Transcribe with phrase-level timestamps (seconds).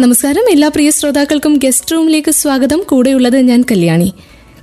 [0.00, 0.50] നമസ്കാരം.
[0.50, 2.82] എല്ലാ പ്രിയ ശ്രോതാക്കൾക്കും ഗസ്റ്റ് റൂമിലേക്ക് സ്വാഗതം.
[2.88, 4.12] കൂടെയുള്ളത് ഞാൻ കല്യാണി.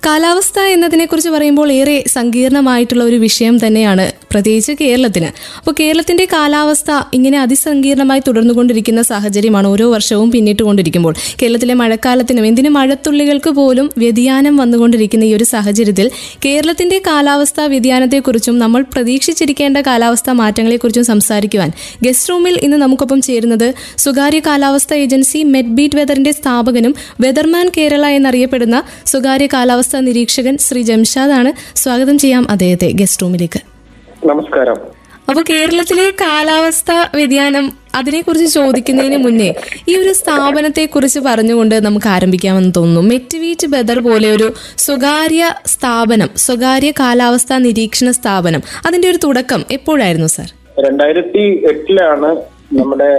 [0.04, 5.28] കാലാവസ്ഥ എന്നതിനെ കുറിച്ച് പറയുമ്പോൾ ഏറെ സങ്കീർണമായിട്ടുള്ള ഒരു വിഷയം തന്നെയാണ് പ്രത്യേകിച്ച് കേരളത്തിന്.
[5.58, 13.90] അപ്പോൾ കേരളത്തിന്റെ കാലാവസ്ഥ ഇങ്ങനെ അതിസങ്കീർണമായി തുടർന്നുകൊണ്ടിരിക്കുന്ന സാഹചര്യമാണ് ഓരോ വർഷവും പിന്നിട്ടുകൊണ്ടിരിക്കുമ്പോൾ കേരളത്തിലെ മഴക്കാലത്തിനും എന്തിന് മഴത്തുള്ളികൾക്ക് പോലും
[13.98, 16.10] വ്യതിയാനം വന്നുകൊണ്ടിരിക്കുന്ന ഈ ഒരു സാഹചര്യത്തിൽ
[16.46, 21.70] കേരളത്തിന്റെ കാലാവസ്ഥ വ്യതിയാനത്തെക്കുറിച്ചും നമ്മൾ പ്രതീക്ഷിച്ചിരിക്കേണ്ട കാലാവസ്ഥ മാറ്റങ്ങളെക്കുറിച്ചും സംസാരിക്കുവാൻ
[22.02, 29.50] ഗസ്റ്റ് റൂമിൽ ഇന്ന് നമുക്കൊപ്പം ചേരുന്നത് സ്വകാര്യ കാലാവസ്ഥ ഏജൻസി മെഡ്ബീറ്റ് വെതറിന്റെ സ്ഥാപകനും വെതർമാൻ കേരള എന്നറിയപ്പെടുന്ന സ്വകാര്യ
[29.54, 31.78] കാലാവസ്ഥാ നിരീക്ഷകൻ ശ്രീ ജംഷാദാണ്.
[31.78, 33.60] സ്വാഗതം ചെയ്യാം അദ്ദേഹത്തെ ഗസ്റ്റ് റൂമിലേക്ക്.
[34.28, 34.76] നമസ്കാരം.
[35.30, 39.54] അപ്പോൾ കേരളത്തിലെ കാലാവസ്ഥ വ്യതിയാനം അതിനെക്കുറിച്ച് ചോദിക്കുന്നതിന് മുന്നേ
[39.88, 43.02] ഈ ഒരു സ്ഥാപനത്തെ കുറിച്ച് പറഞ്ഞുകൊണ്ട് നമുക്ക് ആരംഭിക്കാമെന്ന് തോന്നുന്നു.
[43.02, 50.54] മെറ്റ്വീറ്റ് ബദർ പോലെ ഒരു സ്വകാര്യ സ്ഥാപനം സ്വകാര്യ കാലാവസ്ഥാ നിരീക്ഷണ സ്ഥാപനം അതിന്റെ ഒരു തുടക്കം എപ്പോഴായിരുന്നു സാർ?
[50.80, 52.36] രണ്ടായിരത്തി എട്ടിലാണ്
[52.74, 53.10] നമ്മുടെ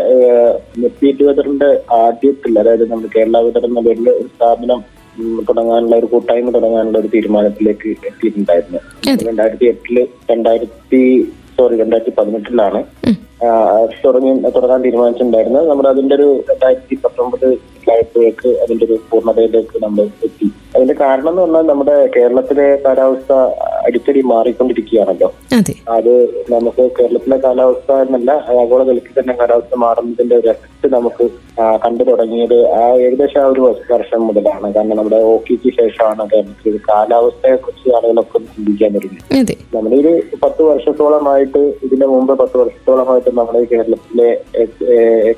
[0.78, 5.01] മെറ്റ്വീറ്റ് ബദറിന്റെ ആദ്യത്തിൽ അതായത് നമ്മുടെ കേരള ബദർ എന്ന പേരിൽ ഒരു സ്ഥാപനം
[5.48, 8.80] തുടങ്ങാനുള്ള ഒരു കൂട്ടായ്മ തുടങ്ങാനുള്ള ഒരു തീരുമാനത്തിലേക്ക് എത്തിയിട്ടുണ്ടായിരുന്നു.
[9.28, 9.98] രണ്ടായിരത്തി എട്ടിൽ
[10.30, 11.02] രണ്ടായിരത്തി
[11.58, 12.80] സോറി രണ്ടായിരത്തി പതിനെട്ടിലാണ്
[14.04, 17.46] തുടങ്ങി തുടങ്ങാൻ തീരുമാനിച്ചിട്ടുണ്ടായിരുന്നത് നമ്മൾ അതിന്റെ ഒരു രണ്ടായിരത്തി പത്തൊമ്പത്
[17.92, 20.46] ആയപ്പോഴേക്ക് അതിന്റെ ഒരു പൂർണതയിലേക്ക് നമ്മൾ എത്തി.
[20.76, 23.32] അതിന്റെ കാരണം എന്ന് പറഞ്ഞാൽ നമ്മുടെ കേരളത്തിലെ കാലാവസ്ഥ
[23.86, 25.28] അടിക്കടി മാറിക്കൊണ്ടിരിക്കുകയാണല്ലോ.
[25.52, 25.74] അതെ.
[26.50, 28.30] നമുക്ക് കേരളത്തിലെ കാലാവസ്ഥ എന്നല്ല
[28.62, 31.24] ആഗോളതലത്തിൽ തന്നെ കാലാവസ്ഥ മാറുന്നതിന്റെ ഒരു എഫക്ട് നമുക്ക്
[31.84, 34.66] കണ്ടു തുടങ്ങിയത് ആ ഏകദേശം ആ ഒരു വർഷം മുതലാണ്.
[34.74, 39.20] കാരണം നമ്മുടെ ഓക്കിക്ക് ശേഷമാണ് കേരളത്തിൽ കാലാവസ്ഥയെ കുറിച്ച് ആളുകളൊക്കെ ചിന്തിക്കാൻ തുടങ്ങി
[39.74, 40.12] നമ്മുടെ ഒരു
[40.44, 44.28] പത്ത് വർഷത്തോളമായിട്ട് ഇതിന്റെ മുമ്പ് പത്ത് വർഷത്തോളമായിട്ട് നമ്മുടെ ഈ കേരളത്തിലെ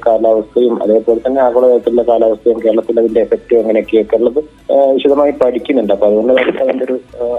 [0.06, 4.40] കാലാവസ്ഥയും അതേപോലെ തന്നെ ആഗോളതലത്തിലുള്ള കാലാവസ്ഥയും കേരളത്തിൽ അതിന്റെ എഫക്റ്റും എങ്ങനെയൊക്കെയൊക്കെ ഉള്ളത്
[4.94, 5.92] വിശദമായി പഠിക്കുന്നുണ്ട്.
[5.94, 6.96] അപ്പൊ അതുകൊണ്ട് നമുക്ക് അതിന്റെ ഒരു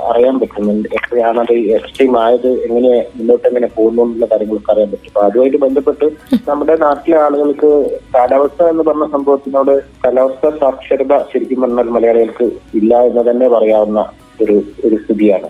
[0.10, 5.10] അറിയാൻ പറ്റുന്നുണ്ട് എത്രയാണ് അത് എക്സ്ട്രീം ആയത് എങ്ങനെ മുന്നോട്ട് എങ്ങനെ പോകുന്നു എന്നുള്ള കാര്യങ്ങളൊക്കെ അറിയാൻ പറ്റും.
[5.14, 6.10] അപ്പൊ അതുമായിട്ട് ബന്ധപ്പെട്ട്
[6.50, 7.72] നമ്മുടെ നാട്ടിലെ ആളുകൾക്ക്
[8.16, 9.74] കാലാവസ്ഥ എന്ന് പറഞ്ഞ സംഭവത്തിനോട്
[10.06, 12.48] കാലാവസ്ഥ സാക്ഷരത ശരിക്കും പറഞ്ഞാൽ മലയാളികൾക്ക്
[12.82, 14.04] ഇല്ല എന്ന് തന്നെ പറയാവുന്ന
[14.44, 15.48] ഒരു ഒരു സ്ഥിതിയാണ്.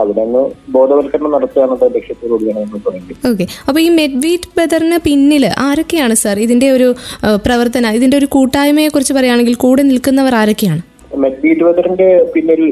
[0.00, 0.42] അതിനൊന്ന്
[0.74, 3.22] ബോധവൽക്കരണം നടത്തുക എന്നുള്ള ലക്ഷ്യത്തോടുകൂടിയാണ് നമ്മൾ തുടങ്ങിയത്.
[3.30, 6.88] ഓക്കെ അപ്പോൾ ഈ മെഡ്വീറ്റ് ബദറിന് പിന്നിൽ ആരൊക്കെയാണ് സാർ ഇതിന്റെ ഒരു
[7.46, 10.82] പ്രവർത്തന ഇതിന്റെ ഒരു കൂട്ടായ്മയെ കുറിച്ച് പറയുകയാണെങ്കിൽ കൂടെ നിൽക്കുന്നവർ ആരൊക്കെയാണ്?
[11.22, 12.62] മെഡ്വീറ്റ് വെതറിന്റെ പിന്നിൽ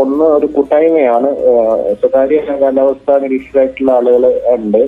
[0.00, 1.28] ഒന്ന് ഒരു കൂട്ടായ്മയാണ്.
[2.00, 4.80] സ്വകാര്യ കാലാവസ്ഥ നിരീക്ഷകരായിട്ടുള്ള ആളുകൾ ഉണ്ട്.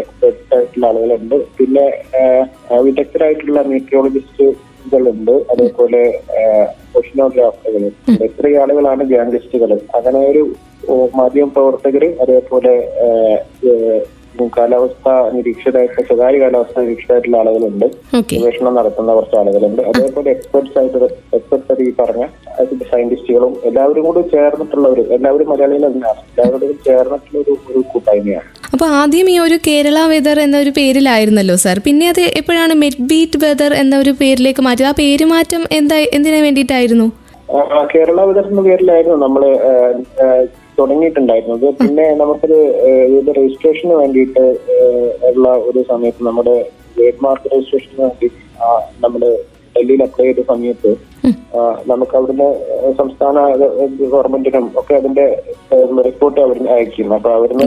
[0.00, 1.36] എക്സ്പെർട്ട് ആയിട്ടുള്ള ആളുകളുണ്ട്.
[1.58, 1.86] പിന്നെ
[2.88, 6.02] വിദഗ്ധരായിട്ടുള്ള മീറ്റിയോളജിസ്റ്റുകളുണ്ട് അതേപോലെ
[7.00, 7.84] ഓഷ്യനോഗ്രാഫറുകൾ
[8.20, 10.42] എത്ര ആളുകളാണ് ജേർണലിസ്റ്റുകൾ അങ്ങനെ ഒരു
[11.14, 12.74] മാധ്യമ പ്രവർത്തകര് അതേപോലെ
[14.56, 17.86] കാലാവസ്ഥ നിരീക്ഷകരായിട്ടുള്ള സ്വകാര്യ കാലാവസ്ഥ നിരീക്ഷകരായിട്ടുള്ള ആളുകളുണ്ട്.
[18.32, 19.82] ഗവേഷണം നടത്തുന്ന കുറച്ച് ആളുകളുണ്ട്.
[19.90, 21.08] അതേപോലെ എക്സ്പെർട്സ് ആയിട്ട്
[21.38, 22.24] എക്സ്പെർട്സ് ഈ പറഞ്ഞ
[22.92, 26.06] സയന്റിസ്റ്റുകളും എല്ലാവരും കൂടി ചേർന്നിട്ടുള്ള ഒരു എല്ലാവരും മലയാളികളല്ല
[26.44, 28.48] എല്ലാവരും ചേർന്നിട്ടുള്ള ഒരു ഒരു കൂട്ടായ്മയാണ്.
[28.74, 33.72] അപ്പൊ ആദ്യം ഈ ഒരു കേരള വെതർ എന്ന ഒരു പേരിലായിരുന്നല്ലോ സാർ പിന്നെ അത് എപ്പോഴാണ് മെഡ്ബീറ്റ് വെതർ
[33.82, 34.90] എന്ന ഒരു പേരിലേക്ക് മാറ്റിയത്?
[34.90, 37.08] ആ പേര് മാറ്റം എന്താ എന്തിനാ വേണ്ടിയിട്ടായിരുന്നു?
[37.94, 39.42] കേരള വെതർ എന്ന പേരിലായിരുന്നു നമ്മൾ
[40.80, 41.66] തുടങ്ങിയിട്ടുണ്ടായിരുന്നത്.
[41.80, 42.58] പിന്നെ നമുക്കൊരു
[43.18, 44.44] ഇത് രജിസ്ട്രേഷന് വേണ്ടിയിട്ട്
[45.30, 46.56] ഉള്ള ഒരു സമയത്ത് നമ്മുടെ
[46.94, 48.28] ട്രേഡ് മാർക്ക് രജിസ്ട്രേഷന് വേണ്ടി
[49.00, 49.22] നമ്മൾ
[49.74, 50.90] ഡൽഹിയിൽ അപ്ലൈ ചെയ്ത സമയത്ത്
[51.86, 52.48] നമുക്ക് അവിടുന്ന്
[52.98, 53.36] സംസ്ഥാന
[54.04, 55.24] ഗവൺമെന്റിനും ഒക്കെ അതിന്റെ
[56.06, 57.66] റിപ്പോർട്ട് അവർ അയക്കുന്നു അപ്പൊ അവിടുന്ന്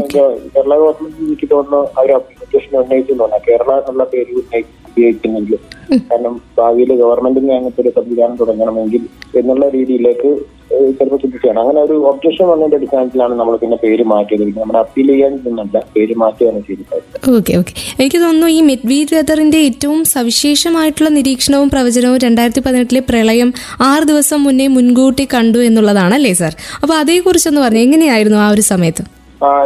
[0.54, 5.60] കേരള ഗവൺമെന്റ് എനിക്ക് തോന്നുന്നു അവർ അപ്ലിക്കേഷൻ ഉന്നയിക്കുന്നുണ്ട് കേരള എന്നുള്ള പേര് ഉന്നയി- ഉപയോഗിക്കുന്നെങ്കിൽ
[6.10, 9.02] കാരണം ഭാവിയിൽ ഗവൺമെന്റിന് അങ്ങനത്തെ ഒരു സംവിധാനം തുടങ്ങണമെങ്കിൽ
[9.40, 10.30] എന്നുള്ള രീതിയിലേക്ക്
[10.98, 11.60] ചിലപ്പോൾ ചിന്തിക്കുകയാണ്.
[11.64, 14.44] അങ്ങനെ ഒരു ഒബ്ജക്ഷൻ വന്നതിന്റെ അടിസ്ഥാനത്തിലാണ് നമ്മൾ പിന്നെ പേര് മാറ്റിയത്.
[14.48, 17.04] പിന്നെ നമ്മൾ അപ്പീൽ ചെയ്യാൻ നിന്നല്ല പേര് മാറ്റുകയാണ് ചെയ്തിട്ടുള്ളത്.
[17.38, 17.74] Okay okay.
[18.00, 23.52] എനിക്ക് തോന്നുന്നു ഈ മെഡ്ബീറ്റ് വെതറിന്റെ ഏറ്റവും സവിശേഷമായിട്ടുള്ള നിരീക്ഷണവും പ്രവചനവും രണ്ടായിരത്തി പതിനെട്ടിലെ പ്രളയം
[23.92, 26.56] ആറ് ദിവസം മുന്നേ മുൻകൂട്ടി കണ്ടു എന്നുള്ളതാണ് അല്ലേ സാർ?
[26.84, 29.06] അപ്പോൾ അതേക്കുറിച്ചൊന്ന് പറഞ്ഞു എങ്ങനെയായിരുന്നു ആ ഒരു സമയത്ത്?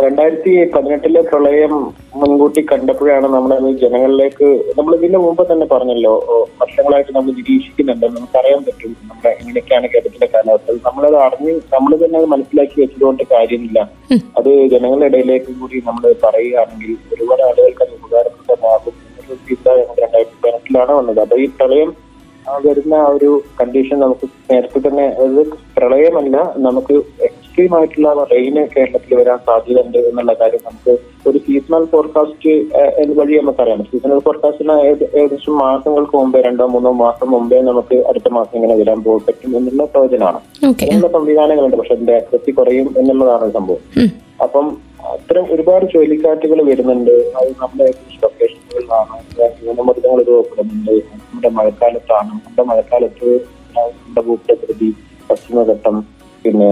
[0.03, 1.73] രണ്ടായിരത്തി പതിനെട്ടിലെ പ്രളയം
[2.19, 6.13] മുൻകൂട്ടി കണ്ടപ്പോഴാണ് നമ്മുടെ ജനങ്ങളിലേക്ക് നമ്മൾ ഇതിന്റെ മുമ്പ് തന്നെ പറഞ്ഞല്ലോ
[6.61, 10.77] വർഷങ്ങളായിട്ട് നമ്മൾ നിരീക്ഷിക്കുന്നുണ്ട് നമുക്കറിയാൻ പറ്റും നമ്മുടെ എങ്ങനെയൊക്കെയാണ് കേരളത്തിലെ കാലാവസ്ഥ.
[10.87, 13.79] നമ്മളത് അറിഞ്ഞ് നമ്മൾ തന്നെ അത് മനസ്സിലാക്കി വെച്ചതുകൊണ്ട് കാര്യമില്ല.
[14.39, 18.95] അത് ജനങ്ങളുടെ ഇടയിലേക്ക് കൂടി നമ്മൾ പറയുകയാണെങ്കിൽ ഒരുപാട് ആളുകൾക്ക് അത് ഉപകാരപ്രദമാകും.
[19.19, 21.21] എന്നൊരു ചിന്ത ഞങ്ങൾ രണ്ടായിരത്തി പതിനെട്ടിലാണ് വന്നത്.
[21.25, 21.91] അപ്പൊ ഈ പ്രളയം
[22.65, 23.29] വരുന്ന ആ ഒരു
[23.59, 25.41] കണ്ടീഷൻ നമുക്ക് നേരത്തെ തന്നെ അത്
[25.77, 26.95] പ്രളയമല്ല നമുക്ക്
[27.27, 30.93] എക്സ്ട്രീം ആയിട്ടുള്ള റെയിന് കേരളത്തിൽ വരാൻ സാധ്യതയുണ്ട് എന്നുള്ള കാര്യം നമുക്ക്
[31.29, 32.51] ഒരു സീസണൽ ഫോർകാസ്റ്റ്
[33.19, 33.83] വഴി നമുക്കറിയാം.
[33.91, 39.23] സീസണൽ ഫോർകാസ്റ്റിന് ഏകദേശം മാസങ്ങൾക്ക് മുമ്പേ രണ്ടോ മൂന്നോ മാസം മുമ്പേ നമുക്ക് അടുത്ത മാസം ഇങ്ങനെ വരാൻ പോകാൻ
[39.27, 40.39] പറ്റും എന്നുള്ള പ്രവചനമാണ്.
[40.65, 43.83] അതിനുള്ള സംവിധാനങ്ങളുണ്ട് പക്ഷെ അതിന്റെ ആക്സപ്തി കുറയും എന്നുള്ളതാണ് സംഭവം.
[44.45, 44.67] അപ്പം
[45.13, 47.15] അത്തരം ഒരുപാട് ചുഴലിക്കാറ്റുകൾ വരുന്നുണ്ട്.
[47.39, 47.87] അത് നമ്മുടെ
[48.23, 49.15] ലൊക്കേഷനുകളിലാണ്
[49.61, 50.95] ന്യൂനമർദ്ദങ്ങൾ രൂപപ്പെടുന്നുണ്ട്.
[51.23, 52.31] നമ്മുടെ മഴക്കാലത്താണ്.
[52.45, 53.29] നമ്മുടെ മഴക്കാലത്ത്
[53.77, 54.89] നമ്മുടെ ഭൂപ്രകൃതി
[55.29, 55.97] പശ്ചിമഘട്ടം
[56.43, 56.71] പിന്നെ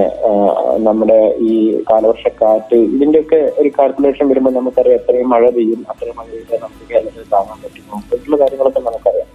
[0.88, 1.54] നമ്മുടെ ഈ
[1.90, 7.58] കാലവർഷക്കാറ്റ് ഇതിന്റെയൊക്കെ ഒരു കാൽക്കുലേഷൻ വരുമ്പോൾ നമുക്കറിയാം എത്രയും മഴ പെയ്യും അത്രയും മഴ പെയ്താൽ നമുക്ക് കേരളത്തിൽ താങ്ങാൻ
[7.64, 7.84] പറ്റും.
[8.12, 9.32] മറ്റുള്ള കാര്യങ്ങളൊക്കെ നമുക്കറിയാം.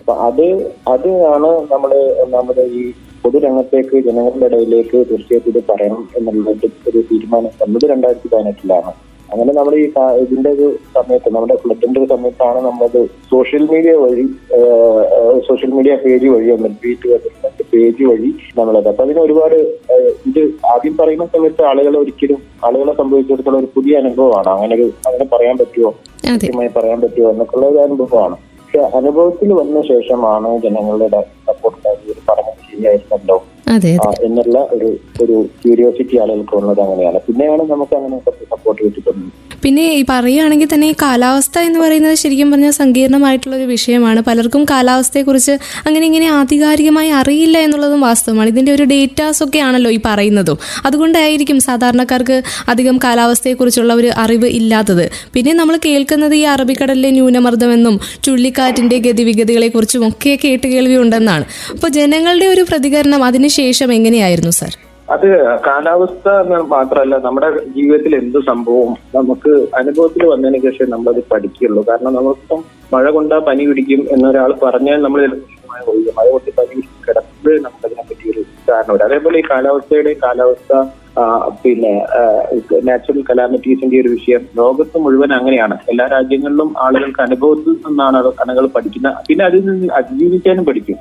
[0.00, 0.46] അപ്പൊ അത്
[0.94, 1.92] അത് ആണ് നമ്മൾ
[2.36, 2.82] നമ്മുടെ ഈ
[3.26, 6.50] പൊതുരംഗത്തേക്ക് ജനങ്ങളുടെ ഇടയിലേക്ക് തീർച്ചയായിട്ടും ഇത് പറയണം എന്നുള്ള
[6.90, 8.92] ഒരു തീരുമാനം വന്നത് രണ്ടായിരത്തി പതിനെട്ടിലാണ്.
[9.32, 9.84] അങ്ങനെ നമ്മൾ ഈ
[10.22, 13.00] ഇതിന്റെ ഒരു സമയത്ത് നമ്മുടെ ഫ്ലഡിന്റെ ഒരു സമയത്താണ് നമ്മളത്
[13.30, 14.24] സോഷ്യൽ മീഡിയ വഴി
[15.48, 17.08] സോഷ്യൽ മീഡിയ പേജ് വഴി ഒന്ന് ട്വീറ്റ്
[17.72, 18.88] പേജ് വഴി നമ്മളത്.
[18.92, 19.56] അപ്പൊ അതിന് ഒരുപാട്
[20.28, 20.40] ഇത്
[20.72, 24.50] ആദ്യം പറയുന്ന സമയത്ത് ആളുകളെ ഒരിക്കലും ആളുകളെ സംബന്ധിച്ചിടത്തോളം ഒരു പുതിയ അനുഭവമാണ്.
[24.56, 25.92] അങ്ങനെ ഒരു അങ്ങനെ പറയാൻ പറ്റുമോ?
[26.26, 27.30] കൃത്യമായി പറയാൻ പറ്റുമോ?
[27.34, 28.38] എന്നൊക്കെയുള്ള ഒരു അനുഭവമാണ്.
[28.60, 32.20] പക്ഷെ അനുഭവത്തിൽ വന്ന ശേഷമാണ് ജനങ്ങളുടെ സപ്പോർട്ട് ഇവർ
[32.76, 34.88] പറഞ്ഞത് ശരിയായിരുന്നല്ലോ അതെ ആ, എന്നുള്ള ഒരു
[35.22, 37.18] ഒരു ക്യൂരിയോസിറ്റി ആളുകൾക്ക് ഉള്ളത് അങ്ങനെയാണ്.
[37.26, 38.18] പിന്നെയാണ് നമുക്ക് അങ്ങനെ
[38.54, 39.32] സപ്പോർട്ട് കിട്ടിയിട്ടുള്ളത്
[39.62, 44.20] പിന്നെ ഈ പറയുകയാണെങ്കിൽ തന്നെ ഈ കാലാവസ്ഥ എന്ന് പറയുന്നത് ശരിക്കും പറഞ്ഞാൽ സങ്കീർണമായിട്ടുള്ള ഒരു വിഷയമാണ്.
[44.20, 45.54] പലർക്കും കാലാവസ്ഥയെക്കുറിച്ച്
[45.86, 48.48] അങ്ങനെ ഇങ്ങനെ ആധികാരികമായി അറിയില്ല എന്നുള്ളതും വാസ്തവമാണ്.
[48.48, 50.58] ഇതിന്റെ ഒരു ഡേറ്റാസ് ഒക്കെ ആണല്ലോ ഈ പറയുന്നതും.
[50.84, 55.10] അതുകൊണ്ടായിരിക്കും സാധാരണക്കാർക്ക് അധികം കാലാവസ്ഥയെക്കുറിച്ചുള്ള ഒരു അറിവ് ഇല്ലാത്തത്.
[55.34, 62.46] പിന്നെ നമ്മൾ കേൾക്കുന്നത് ഈ അറബിക്കടലിലെ ന്യൂനമർദ്ദമെന്നും ചുഴലിക്കാറ്റിന്റെ ഗതിവിഗതികളെ കുറിച്ചും ഒക്കെ കേട്ട് കേൾവി ഉണ്ടെന്നാണ് അപ്പോൾ ജനങ്ങളുടെ
[62.46, 63.24] ഒരു പ്രതികരണം
[63.58, 64.72] അതിനുശേഷം എങ്ങനെയായിരുന്നു സർ?
[65.08, 65.26] അത്
[65.66, 72.60] കാലാവസ്ഥ എന്ന് മാത്രമല്ല നമ്മുടെ ജീവിതത്തിൽ എന്ത് സംഭവവും നമുക്ക് അനുഭവത്തിൽ വന്നതിന് ശേഷം നമ്മളത് പഠിക്കുള്ളൂ കാരണം നമുക്കിപ്പം
[72.92, 75.20] മഴ കൊണ്ടാ പനി പിടിക്കും എന്നൊരാൾ പറഞ്ഞാൽ നമ്മൾ
[75.70, 75.80] മഴ
[76.26, 79.06] കൊണ്ട് പനി പിടിക്കും കിടക്കുമ്പോഴേ നമുക്കതിനെ പറ്റി ഒരു ധാരണ വരും.
[79.08, 80.72] അതേപോലെ ഈ കാലാവസ്ഥയുടെ കാലാവസ്ഥ
[81.62, 81.92] പിന്നെ
[82.88, 84.42] നാച്ചുറൽ കലാമിറ്റീസിന്റെ ഒരു വിഷയം.
[84.60, 85.76] ലോകത്ത് മുഴുവൻ അങ്ങനെയാണ്.
[85.92, 90.98] എല്ലാ രാജ്യങ്ങളിലും ആളുകൾക്ക് അനുഭവത്തിൽ നിന്നാണ് അത് കണകൾ പഠിക്കുന്നത് പിന്നെ അതിൽ നിന്ന് അതിജീവിക്കാനും പഠിക്കും.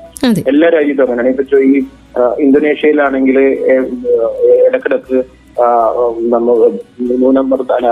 [0.53, 1.33] എല്ലാ രാജ്യത്തും അങ്ങനെയാണ്.
[1.35, 1.73] ഇപ്പൊ ഈ
[2.45, 3.39] ഇന്തോനേഷ്യയിലാണെങ്കിൽ
[4.67, 5.17] ഇടക്കിടക്ക്
[6.33, 6.55] നമ്മൾ
[7.77, 7.89] അല്ല,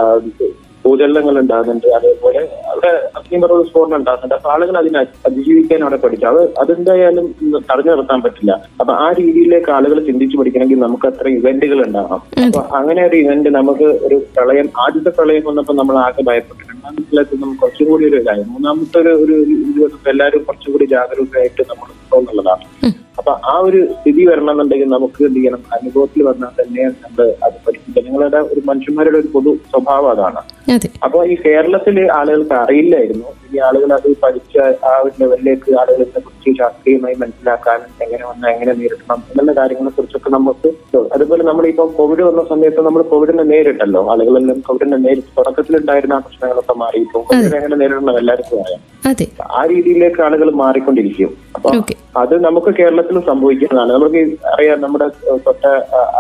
[0.86, 1.88] ഭൂചലനങ്ങൾ ഉണ്ടാകുന്നുണ്ട്.
[1.98, 2.42] അതേപോലെ
[2.72, 4.36] അവിടെ അഗ്നിപർവത സ്ഫോടനം ഉണ്ടാകുന്നുണ്ട്.
[4.38, 6.26] അപ്പൊ ആളുകൾ അതിനെ അതിജീവിക്കാൻ അവിടെ പഠിച്ചു.
[6.32, 7.26] അത് അതെന്തായാലും
[7.70, 8.52] തടഞ്ഞു നിർത്താൻ പറ്റില്ല.
[8.82, 13.88] അപ്പൊ ആ രീതിയിലേക്ക് ആളുകൾ ചിന്തിച്ചു പഠിക്കണമെങ്കിൽ നമുക്ക് അത്ര ഇവന്റുകൾ ഉണ്ടാകാം അപ്പൊ അങ്ങനെ ഒരു ഇവന്റ് നമുക്ക്
[14.08, 18.44] ഒരു പ്രളയം ആദ്യത്തെ പ്രളയം വന്നപ്പോൾ നമ്മൾ ആകെ ഭയപ്പെട്ടു രണ്ടാമത്തെ നമുക്ക് കുറച്ചും കൂടി ഒരു ഇതായി.
[18.54, 19.36] മൂന്നാമത്തെ ഒരു ഒരു
[19.78, 21.90] ദിവസം എല്ലാവരും കുറച്ചും കൂടി ജാഗരൂകരായിട്ട് നമ്മൾ
[22.20, 22.66] എന്നുള്ളതാണ്
[23.26, 25.62] അപ്പൊ ആ ഒരു സ്ഥിതി വരണമെന്നുണ്ടെങ്കിൽ നമുക്ക് എന്ത് ചെയ്യണം?
[25.74, 30.42] അനുഭവത്തിൽ വന്നാൽ തന്നെ നമ്മൾ അത് പഠിക്കും ജനങ്ങളുടെ ഒരു മനുഷ്യന്മാരുടെ ഒരു പൊതു സ്വഭാവം അതാണ്.
[30.72, 30.90] അതെ.
[31.04, 33.26] അപ്പൊ ഈ കേരളത്തിൽ ആളുകൾക്ക് അറിയില്ലായിരുന്നു.
[33.54, 34.58] ഈ ആളുകൾ അത് പഠിച്ച
[34.90, 40.30] ആ ഒരു ലെവലിലേക്ക് ആളുകളെ ഇതിനെ കുറിച്ച് ശാസ്ത്രീയമായി മനസ്സിലാക്കാനും എങ്ങനെ വന്നാൽ എങ്ങനെ നേരിടണം എന്നുള്ള കാര്യങ്ങളെ കുറിച്ചൊക്കെ
[40.30, 40.70] നമുക്ക്
[41.14, 44.12] അതുപോലെ നമ്മൾ ഇപ്പൊ കോവിഡ് വന്ന സമയത്ത് നമ്മൾ കോവിഡിനെ നേരിട്ടല്ലോ.
[44.12, 47.00] ആളുകളെല്ലാം കോവിഡിനെ നേരിട്ട് തുടക്കത്തിലുണ്ടായിരുന്ന ആ പ്രശ്നങ്ങളൊക്കെ മാറി.
[47.00, 48.82] ഇപ്പൊ കോവിഡിനെ എങ്ങനെ നേരിടണം എല്ലാവർക്കും അറിയാം.
[49.52, 51.32] ആ രീതിയിലേക്ക് ആളുകൾ മാറിക്കൊണ്ടിരിക്കും.
[51.56, 51.70] അപ്പൊ
[52.18, 52.72] അത് നമുക്ക്
[53.14, 53.92] കേരളത്തിലും സംഭവിക്കുന്നതാണ്.
[53.98, 54.22] നമുക്ക്
[54.54, 55.08] അറിയാം നമ്മുടെ
[55.48, 55.64] തൊട്ട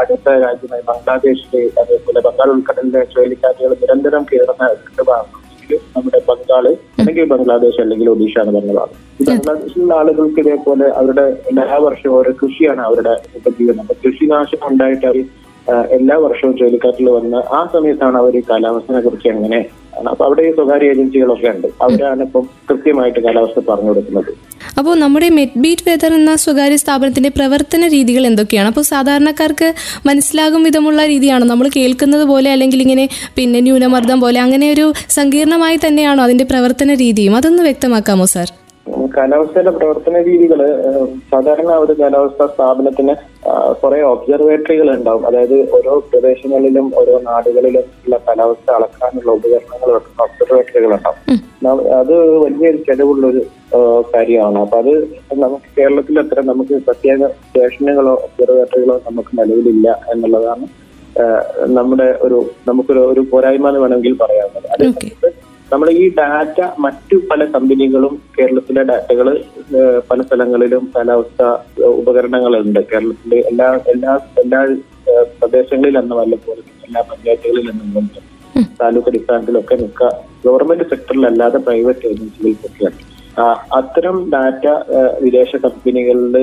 [0.01, 6.66] അടുത്ത രാജ്യമായ ബംഗ്ലാദേശിലെ അതേപോലെ ബംഗാൾ ഉൾക്കടലിലെ ചുഴലിക്കാറ്റുകൾ നിരന്തരം കയറുന്ന രണ്ട് ഭാഗങ്ങളിൽ നമ്മുടെ ബംഗാൾ
[7.00, 9.00] അല്ലെങ്കിൽ ബംഗ്ലാദേശ് അല്ലെങ്കിൽ ഒഡീഷ എന്ന് പറഞ്ഞ ഭാഗം
[9.30, 13.81] ബംഗ്ലാദേശിലുള്ള ആളുകൾക്ക് ഇതേപോലെ അവരുടെ എല്ലാ വർഷവും ഓരോ കൃഷിയാണ് അവരുടെ ഉപജീവനം.
[13.86, 15.19] അപ്പൊ കൃഷിനാശം ഉണ്ടായിട്ട് അവർ
[15.98, 19.60] എല്ലാ വർഷവും ചുഴലിക്കാറ്റിൽ വന്ന് ആ സമയത്താണ് അവർ കാലാവസ്ഥയെ കുറിച്ച് എങ്ങനെ
[20.12, 21.68] അപ്പൊ അവിടെ ഈ സ്വകാര്യ ഏജൻസികളൊക്കെ ഉണ്ട്.
[21.86, 24.31] അവരാണ് ഇപ്പം കൃത്യമായിട്ട് കാലാവസ്ഥ പറഞ്ഞു കൊടുക്കുന്നത്.
[24.80, 28.68] അപ്പോൾ നമ്മുടെ മെഡ്ബീറ്റ് വെതർ എന്ന സ്വകാര്യ സ്ഥാപനത്തിന്റെ പ്രവർത്തന രീതികൾ എന്തൊക്കെയാണ്?
[28.68, 29.74] അപ്പോൾ സാധാരണക്കാർക്ക്
[30.06, 31.45] മനസ്സിലാകും വിധമുള്ള രീതിയാണ്?
[31.45, 37.36] നമ്മൾ കേൾക്കുന്നത് പോലെ അല്ലെങ്കിൽ ഇങ്ങനെ പിന്നെ ന്യൂനമർദ്ദം പോലെ അങ്ങനെ ഒരു സങ്കീർണമായി തന്നെയാണോ അതിന്റെ പ്രവർത്തന രീതിയും?
[37.36, 38.62] അതൊന്ന് വ്യക്തമാക്കാമോ സാർ?
[38.85, 40.59] കാലാവസ്ഥയുടെ പ്രവർത്തന രീതികൾ
[41.31, 43.13] സാധാരണ ഒരു കാലാവസ്ഥാ സ്ഥാപനത്തിന്
[43.81, 49.91] കുറെ ഒബ്സർവേറ്ററികൾ ഉണ്ടാവും അതായത് ഓരോ പ്രദേശങ്ങളിലും ഓരോ നാടുകളിലും ഉള്ള കാലാവസ്ഥ അളക്കാനുള്ള ഉപകരണങ്ങൾ
[50.25, 51.39] ഒബ്സർവേറ്ററികൾ ഉണ്ടാവും
[52.00, 52.13] അത്
[52.45, 53.42] വലിയൊരു ചെലവുള്ള ഒരു
[54.13, 54.57] കാര്യമാണ്.
[54.59, 54.94] അപ്പൊ അത്
[55.44, 60.68] നമുക്ക് കേരളത്തിൽ അത്ര നമുക്ക് പ്രത്യേക സ്റ്റേഷനുകളോ ഒബ്സർവേറ്ററികളോ നമുക്ക് നിലവിലില്ല എന്നുള്ളതാണ്
[61.80, 62.37] നമ്മുടെ ഒരു
[62.68, 64.68] നമുക്കൊരു ഒരു പോരായ്മ എന്ന് വേണമെങ്കിൽ പറയാവുന്നത്.
[64.75, 65.09] അത് ഓക്കെ
[65.72, 69.28] നമ്മൾ ഈ ഡാറ്റ മറ്റു പല കമ്പനികളും കേരളത്തിലെ ഡാറ്റകൾ
[70.10, 71.42] പല സ്ഥലങ്ങളിലും കാലാവസ്ഥ
[71.94, 72.80] ഉപകരണങ്ങളുണ്ട്.
[72.92, 74.62] കേരളത്തിലെ എല്ലാ എല്ലാ എല്ലാ
[75.40, 78.08] പ്രദേശങ്ങളിലെന്ന് വല്ലപ്പോലും എല്ലാ പഞ്ചായത്തുകളിലെന്നും
[78.80, 80.04] താലൂക്ക് അടിസ്ഥാനത്തിലൊക്കെ മിക്ക
[80.46, 83.00] ഗവൺമെന്റ് സെക്ടറിലല്ലാതെ പ്രൈവറ്റ് ഏജൻസികൾക്കൊക്കെയാണ്
[83.78, 84.66] അത്തരം ഡാറ്റ
[85.23, 86.35] വിദേശ കമ്പനികളിൽ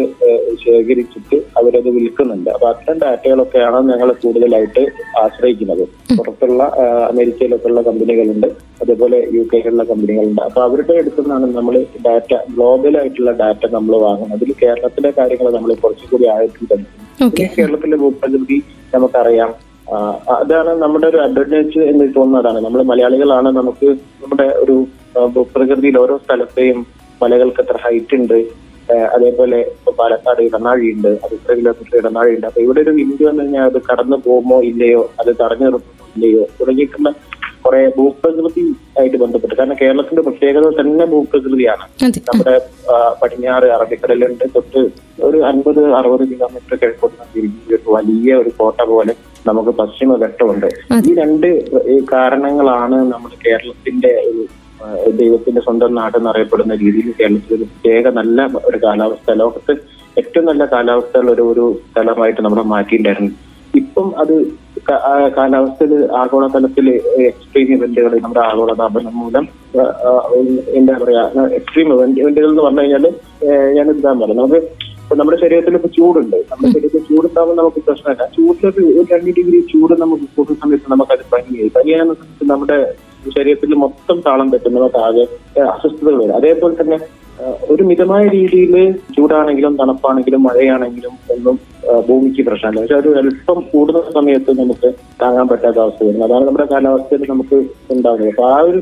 [0.63, 2.51] ശേഖരിച്ചിട്ട് അവരത് വിൽക്കുന്നുണ്ട്.
[2.51, 4.83] അപ്പൊ അത്തരം ഡാറ്റകളൊക്കെയാണ് ഞങ്ങൾ കൂടുതലായിട്ട്
[5.23, 5.85] ആശ്രയിക്കുന്നത്.
[6.19, 6.63] പുറത്തുള്ള
[7.11, 8.49] അമേരിക്കയിലൊക്കെ ഉള്ള കമ്പനികളുണ്ട്.
[8.83, 10.43] അതേപോലെ യു കെയിലുള്ള കമ്പനികളുണ്ട്.
[10.43, 14.37] അപ്പൊ അവരുടെ അടുത്ത് നിന്നാണ് നമ്മൾ ഡാറ്റ ഗ്ലോബലായിട്ടുള്ള ഡാറ്റ നമ്മൾ വാങ്ങുന്നത്.
[14.39, 16.85] അതിൽ കേരളത്തിലെ കാര്യങ്ങൾ നമ്മൾ കുറച്ചുകൂടി ആഴത്തിൽ
[17.27, 17.45] ഓക്കെ.
[17.59, 18.63] കേരളത്തിലെ ഭൂപ്രകൃതി
[18.95, 19.51] നമുക്കറിയാം.
[20.39, 22.59] അതാണ് നമ്മുടെ ഒരു അഡ്വാന്റേജ് എന്ന് തോന്നുന്നതാണ്.
[22.65, 23.89] നമ്മൾ മലയാളികളാണ് നമുക്ക്
[24.23, 24.77] നമ്മുടെ ഒരു
[25.37, 26.81] ഭൂപ്രകൃതിയിൽ ഓരോ സ്ഥലത്തെയും
[27.23, 28.39] മലകൾക്ക് എത്ര ഹൈറ്റ് ഉണ്ട്.
[29.17, 33.43] അതേപോലെ ഇപ്പൊ പാലക്കാട് ഇടനാഴി ഉണ്ട് അത് ഇത്ര കിലോമീറ്റർ ഇടനാഴി ഉണ്ട് അപ്പൊ ഇവിടെ ഒരു വിൻഡു എന്ന്
[33.43, 35.03] കഴിഞ്ഞാൽ അത് കടന്നു പോകുമോ ഇല്ലയോ?
[35.21, 36.45] അത് തടഞ്ഞു നിർത്തുമോ ഇല്ലയോ?
[36.61, 37.11] തുടങ്ങിയിട്ടുള്ള
[37.65, 38.63] കുറെ ഭൂപ്രകൃതി
[38.99, 39.55] ആയിട്ട് ബന്ധപ്പെട്ട്.
[39.59, 41.85] കാരണം കേരളത്തിന്റെ പ്രത്യേകത തന്നെ ഭൂപ്രകൃതിയാണ്.
[42.31, 42.55] നമ്മുടെ
[43.21, 44.83] പടിഞ്ഞാറ് അറബിക്കടലുണ്ട് തൊട്ട്
[45.29, 49.15] ഒരു അൻപത് അറുപത് കിലോമീറ്റർ കിഴക്കോട്ട് ഒരു വലിയ ഒരു കോട്ട പോലെ
[49.49, 50.69] നമുക്ക് പശ്ചിമഘട്ടമുണ്ട്.
[51.09, 51.49] ഈ രണ്ട്
[52.15, 54.43] കാരണങ്ങളാണ് നമ്മൾ കേരളത്തിന്റെ ഒരു
[55.19, 59.75] ദൈവത്തിന്റെ സ്വന്തം നാടെന്ന് എന്നറിയപ്പെടുന്ന രീതിയിൽ കേരളത്തിൽ ഒരു പ്രത്യേക നല്ല ഒരു കാലാവസ്ഥ ലോകത്ത്
[60.17, 63.33] ഏറ്റവും നല്ല കാലാവസ്ഥയുള്ള ഒരു ഒരു സ്ഥലമായിട്ട് നമ്മൾ മാറ്റിയിട്ടുണ്ടായിരുന്നു.
[63.75, 64.35] ഇപ്പം അത്
[65.35, 66.87] കാലാവസ്ഥയിൽ ആഗോളതലത്തിൽ
[67.27, 69.45] എക്സ്ട്രീം ഇവന്റുകൾ നമ്മുടെ ആഗോളതാപനം മൂലം
[70.75, 71.23] എന്താ പറയാ
[71.59, 73.07] എക്സ്ട്രീം ഇവന്റുകൾ എന്ന് പറഞ്ഞു കഴിഞ്ഞാൽ
[73.77, 74.61] ഞാൻ ഇതാ പറയാം നമുക്ക്
[75.11, 76.37] ഇപ്പൊ നമ്മുടെ ശരീരത്തിൽ ഇപ്പൊ ചൂടുണ്ട്.
[76.51, 78.25] നമ്മുടെ ശരീരത്തിൽ ചൂടുണ്ടാവുമ്പോൾ നമുക്ക് പ്രശ്നമില്ല.
[78.35, 82.77] ചൂടിലൊരു ഒരു രണ്ട് ഡിഗ്രി ചൂട് നമുക്ക് കൂട്ടുന്ന സമയത്ത് നമുക്ക് നമുക്കത് പനിയായി പനിയാകുന്ന സമയത്ത് നമ്മുടെ
[83.37, 84.77] ശരീരത്തിൽ മൊത്തം താളം തെറ്റും.
[84.77, 85.25] നമുക്ക് ആകെ
[85.73, 86.37] അസ്വസ്ഥതകൾ വരും.
[86.41, 86.99] അതേപോലെ തന്നെ
[87.73, 88.75] ഒരു മിതമായ രീതിയിൽ
[89.17, 91.59] ചൂടാണെങ്കിലും തണുപ്പാണെങ്കിലും മഴയാണെങ്കിലും ഒന്നും
[92.09, 92.81] ഭൂമിക്ക് പ്രശ്നമല്ല.
[92.81, 94.89] പക്ഷെ ഒരു അല്പം കൂടുന്ന സമയത്ത് നമുക്ക്
[95.23, 97.57] താങ്ങാൻ പറ്റാത്ത അവസ്ഥ വരുന്നത് അതാണ് നമ്മുടെ കാലാവസ്ഥയിൽ നമുക്ക്
[97.95, 98.81] ഉണ്ടാകുന്നത് അപ്പൊ ആ ഒരു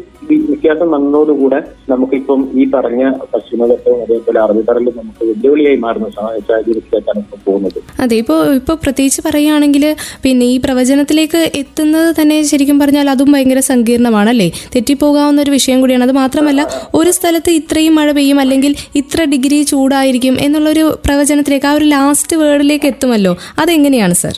[0.49, 1.59] വ്യത്യാസം വന്നതോടുകൂടെ
[1.93, 3.03] നമുക്കിപ്പം ഈ പറഞ്ഞ
[3.33, 7.79] പശ്ചിമഘട്ടവും അതേപോലെ അറബിക്കടലും നമുക്ക് വെല്ലുവിളിയായി മാറുന്ന സാഹചര്യത്തിലേക്കാണ് ഇപ്പൊ പോകുന്നത്.
[8.05, 9.85] അതെ ഇപ്പോ ഇപ്പൊ പ്രത്യേകിച്ച് പറയുകയാണെങ്കിൽ
[10.25, 16.07] പിന്നെ ഈ പ്രവചനത്തിലേക്ക് എത്തുന്നത് തന്നെ ശരിക്കും പറഞ്ഞാൽ അതും ഭയങ്കര സങ്കീർണമാണ് അല്ലേ തെറ്റിപ്പോകാവുന്ന ഒരു വിഷയം കൂടിയാണ്.
[16.09, 16.61] അത് മാത്രമല്ല
[17.01, 22.88] ഒരു സ്ഥലത്ത് ഇത്രയും മഴ പെയ്യും അല്ലെങ്കിൽ ഇത്ര ഡിഗ്രി ചൂടായിരിക്കും എന്നുള്ളൊരു പ്രവചനത്തിലേക്ക് ആ ഒരു ലാസ്റ്റ് വേർഡിലേക്ക്
[22.91, 23.33] എത്തുമല്ലോ?
[23.63, 24.37] അതെങ്ങനെയാണ് സർ?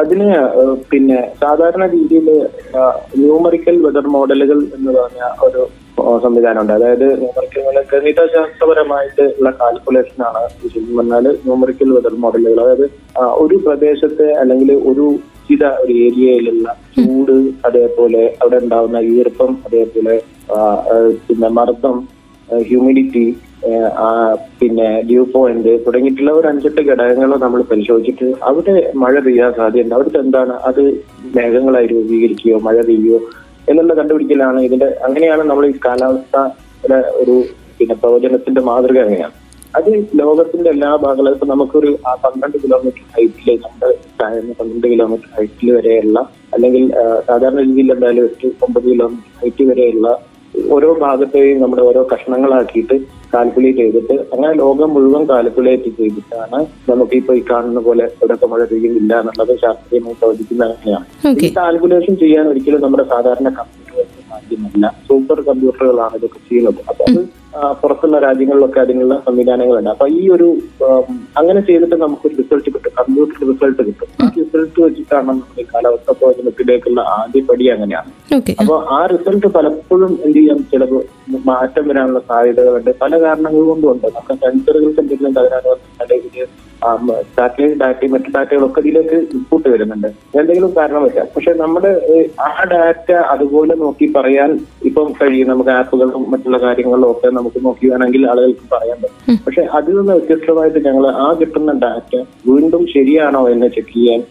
[0.00, 0.28] അതിന്
[0.90, 2.28] പിന്നെ സാധാരണ രീതിയിൽ
[3.20, 5.62] ന്യൂമറിക്കൽ വെതർ മോഡലുകൾ എന്ന് പറഞ്ഞ ഒരു
[6.24, 6.72] സംവിധാനമുണ്ട്.
[6.72, 12.86] അതായത് ന്യൂമറിക്കൽ ഗണിതശാസ്ത്രപരമായിട്ട് ഉള്ള കാൽക്കുലേഷൻ ആണ് ശരിക്കും പറഞ്ഞാൽ ന്യൂമറിക്കൽ വെതർ മോഡലുകൾ അതായത്
[13.44, 15.06] ഒരു പ്രദേശത്തെ അല്ലെങ്കിൽ ഒരു
[15.48, 17.36] ചില ഒരു ഏരിയയിലുള്ള ചൂട്
[17.66, 20.16] അതേപോലെ അവിടെ ഉണ്ടാവുന്ന ഈർപ്പം അതേപോലെ
[21.28, 21.96] പിന്നെ മർദ്ദം
[22.60, 23.24] ഹ്യൂമിഡിറ്റി
[24.60, 29.94] പിന്നെ ഡ്യൂ പോയിന്റ് തുടങ്ങിയിട്ടുള്ള ഒരു അഞ്ചെട്ട് ഘടകങ്ങൾ നമ്മൾ പരിശോധിച്ചിട്ട് അവിടെ മഴ പെയ്യാൻ സാധ്യതയുണ്ട്.
[29.94, 30.54] അവിടുത്തെ എന്താണ്?
[30.62, 30.82] അത്
[31.36, 33.18] മേഘങ്ങളായി രൂപീകരിക്കുകയോ മഴ പെയ്യോ
[33.68, 37.36] എന്നുള്ള കണ്ടുപിടിക്കലാണ് ഇതിന്റെ അങ്ങനെയാണ് നമ്മൾ ഈ കാലാവസ്ഥയുടെ ഒരു
[37.78, 39.36] പിന്നെ പ്രവചനത്തിന്റെ മാതൃക അങ്ങനെയാണ്
[39.74, 43.88] അത് ലോകത്തിന്റെ എല്ലാ ഭാഗങ്ങളും ഇപ്പൊ നമുക്കൊരു ആ പന്ത്രണ്ട് കിലോമീറ്റർ ഹൈറ്റിൽ നമ്മുടെ
[44.58, 46.18] പന്ത്രണ്ട് കിലോമീറ്റർ ഹൈറ്റിൽ വരെയുള്ള
[46.52, 46.84] അല്ലെങ്കിൽ
[47.26, 50.08] സാധാരണ രീതിയിൽ എന്തായാലും എട്ട് ഒമ്പത് കിലോമീറ്റർ ഹൈറ്റ് വരെയുള്ള
[50.54, 52.96] ഓരോ ഭാഗത്തെയും നമ്മുടെ ഓരോ കഷ്ണങ്ങളാക്കിയിട്ട്
[53.34, 56.58] കാൽക്കുലേറ്റ് ചെയ്തിട്ട് അങ്ങനെ ലോകം മുഴുവൻ കാൽക്കുലേറ്റ് ചെയ്തിട്ടാണ്
[56.90, 61.06] നമുക്ക് ഇപ്പൊ ഈ കാണുന്ന പോലെ ഇവിടെ മഴ പെയ്യുന്നില്ല എന്നുള്ളത് ശാസ്ത്രീയമായി പ്രവചിക്കുന്ന അങ്ങനെയാണ്
[61.46, 64.86] ഈ കാൽക്കുലേഷൻ ചെയ്യാൻ ഒരിക്കലും നമ്മുടെ സാധാരണ കമ്പ്യൂട്ടറുകൾക്ക് സാധ്യമല്ല.
[65.08, 66.82] സൂപ്പർ കമ്പ്യൂട്ടറുകളാണ് ഇതൊക്കെ ചെയ്യുന്നത്.
[66.88, 67.20] അപ്പൊ അത്
[67.80, 69.90] പുറത്തുള്ള രാജ്യങ്ങളിലൊക്കെ അതിനുള്ള സംവിധാനങ്ങളുണ്ട്.
[69.90, 70.58] അപ്പൊ ഈ ഒരു
[71.36, 72.90] അങ്ങനെ ചെയ്തിട്ട് നമുക്കൊരു റിസൾട്ട് കിട്ടും.
[72.98, 74.08] കമ്പ്യൂട്ടർ റിസൾട്ട് കിട്ടും.
[74.22, 78.10] ആ റിസൾട്ട് വെച്ചിട്ടാണ് നമ്മുടെ ഈ കാലാവസ്ഥ പ്രവചനത്തിലേക്കുള്ള ആദ്യ പടി അങ്ങനെയാണ്.
[78.60, 80.58] അപ്പൊ ആ റിസൾട്ട് പലപ്പോഴും എന്ത് ചെയ്യാം?
[80.58, 81.04] ചിലപ്പോൾ
[81.46, 82.90] മാറ്റം വരാനുള്ള സാധ്യതകളുണ്ട്.
[83.02, 84.06] പല കാരണങ്ങൾ കൊണ്ടും ഉണ്ട്.
[84.06, 85.74] നമുക്ക് സെൻസറുകൾക്ക് എന്തെങ്കിലും തകരാറ്
[87.36, 90.08] സാറ്റലൈറ്റ് ഡാറ്റയും മറ്റു ഡാറ്റകളൊക്കെ ഇതിലേക്ക് ഇൻപുട്ട് വരുന്നുണ്ട്.
[90.40, 91.92] എന്തെങ്കിലും കാരണം വെച്ചാൽ പക്ഷെ നമ്മുടെ
[92.48, 94.50] ആ ഡാറ്റ അതുപോലെ നോക്കി പറയാൻ
[94.90, 95.48] ഇപ്പം കഴിയും.
[95.52, 99.38] നമുക്ക് ആപ്പുകളും മറ്റുള്ള കാര്യങ്ങളും ഒക്കെ നമുക്ക് നോക്കി വേണമെങ്കിൽ ആളുകൾക്ക് പറയാൻ പറ്റും.
[99.46, 102.14] പക്ഷെ അതിൽ നിന്ന് വ്യത്യസ്തമായിട്ട് ഞങ്ങൾ ആ കിട്ടുന്ന ഡാറ്റ
[102.50, 104.22] വീണ്ടും ശരിയാണോ എന്ന് ചെക്ക് ചെയ്യാൻ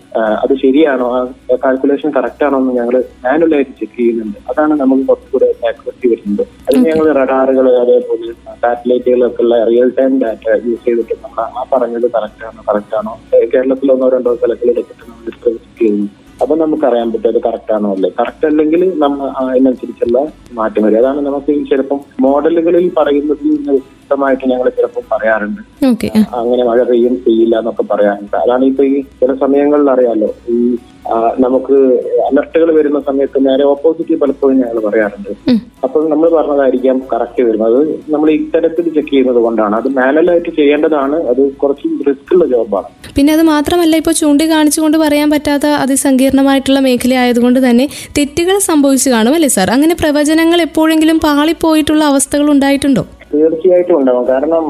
[0.44, 1.22] അത് ശരിയാണോ ആ
[1.64, 4.40] കാൽക്കുലേഷൻ കറക്റ്റ് ആണോ എന്ന് ഞങ്ങൾ മാനുവലായിട്ട് ചെക്ക് ചെയ്യുന്നുണ്ട്.
[4.52, 6.44] അതാണ് നമുക്ക് കുറച്ചുകൂടെ ആക്യുറസി വരുന്നത്.
[6.68, 12.41] അതിന് ഞങ്ങൾ റഡാറുകൾ അതേപോലെ സാറ്റലൈറ്റുകളൊക്കെ ഉള്ള റിയൽ ടൈം ഡാറ്റ യൂസ് ചെയ്തിട്ട് നമ്മൾ ആ പറഞ്ഞത് കറക്റ്റ്
[12.68, 13.14] കറക്റ്റ് ആണോ
[13.54, 15.30] കേരളത്തിൽ ഒന്നോ രണ്ടോ സ്ഥലത്തിൽ എടുത്തിട്ട് നമ്മൾ
[15.80, 16.10] ചെയ്യുന്നു
[16.42, 18.10] അപ്പൊ നമുക്ക് അറിയാൻ പറ്റും അത് കറക്റ്റ് ആണോ അല്ലേ?
[18.20, 20.20] കറക്റ്റ് അല്ലെങ്കിൽ നമ്മൾ അതിനനുസരിച്ചുള്ള
[20.60, 21.00] മാറ്റം വരും.
[21.02, 25.62] അതാണ് നമുക്ക് ചിലപ്പം മോഡലുകളിൽ പറയുന്നതിൽ നിന്ന് വ്യക്തമായിട്ട് ഞങ്ങൾ ചിലപ്പോൾ പറയാറുണ്ട്.
[26.40, 28.38] അങ്ങനെ മഴ പെയ്യും പെയ്യില്ല എന്നൊക്കെ പറയാറുണ്ട്.
[28.46, 30.32] അതാണ് ഇപ്പൊ ഈ ചില സമയങ്ങളിൽ അറിയാലോ.
[30.56, 30.58] ഈ
[31.44, 31.76] നമുക്ക്
[32.26, 35.32] അലർട്ടുകൾ വരുന്ന സമയത്ത് നേരെ ഓപ്പോസിറ്റ് പലപ്പോഴും ഞങ്ങൾ പറയാറുണ്ട്.
[35.86, 37.80] അപ്പൊ അപ്പോൾ നമ്മൾ പറഞ്ഞതായിരിക്കാം കറക്റ്റ് വരുന്നത്.
[38.14, 39.74] നമ്മൾ ഇത്തരത്തിൽ ചെക്ക് ചെയ്യുന്നത് കൊണ്ടാണ്.
[39.80, 41.18] അത് മാനുവലായിട്ട് ചെയ്യേണ്ടതാണ്.
[41.32, 45.66] അത് കുറച്ച് റിസ്ക് ഉള്ള ജോബാണ് പിന്നെ അത് മാത്രമല്ല ഇപ്പോൾ ചൂണ്ടിക്കാണിച്ചുകൊണ്ട് പറയാൻ പറ്റാത്ത
[46.88, 47.86] മേഖല ആയതുകൊണ്ട് തന്നെ
[48.18, 49.70] തെറ്റുകൾ സംഭവിച്ചു കാണും അല്ലേ സാർ?
[49.78, 53.04] അങ്ങനെ പ്രവചനങ്ങൾ എപ്പോഴെങ്കിലും പാളിപ്പോയിട്ടുള്ള അവസ്ഥകൾ ഉണ്ടായിട്ടുണ്ടോ?
[53.34, 54.24] തീർച്ചയായിട്ടും ഉണ്ടാവും.
[54.32, 54.64] കാരണം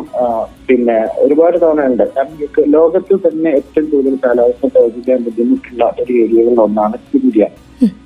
[0.70, 6.98] പിന്നെ ഒരുപാട് തവണ ഉണ്ട് കാരണം ലോകത്തിൽ തന്നെ ഏറ്റവും കൂടുതൽ കാലാവസ്ഥ പ്രവചിക്കാൻ ബുദ്ധിമുട്ടുള്ള ഒരു ഏരിയകളിൽ ഒന്നാണ്
[7.20, 7.48] ഇന്ത്യ.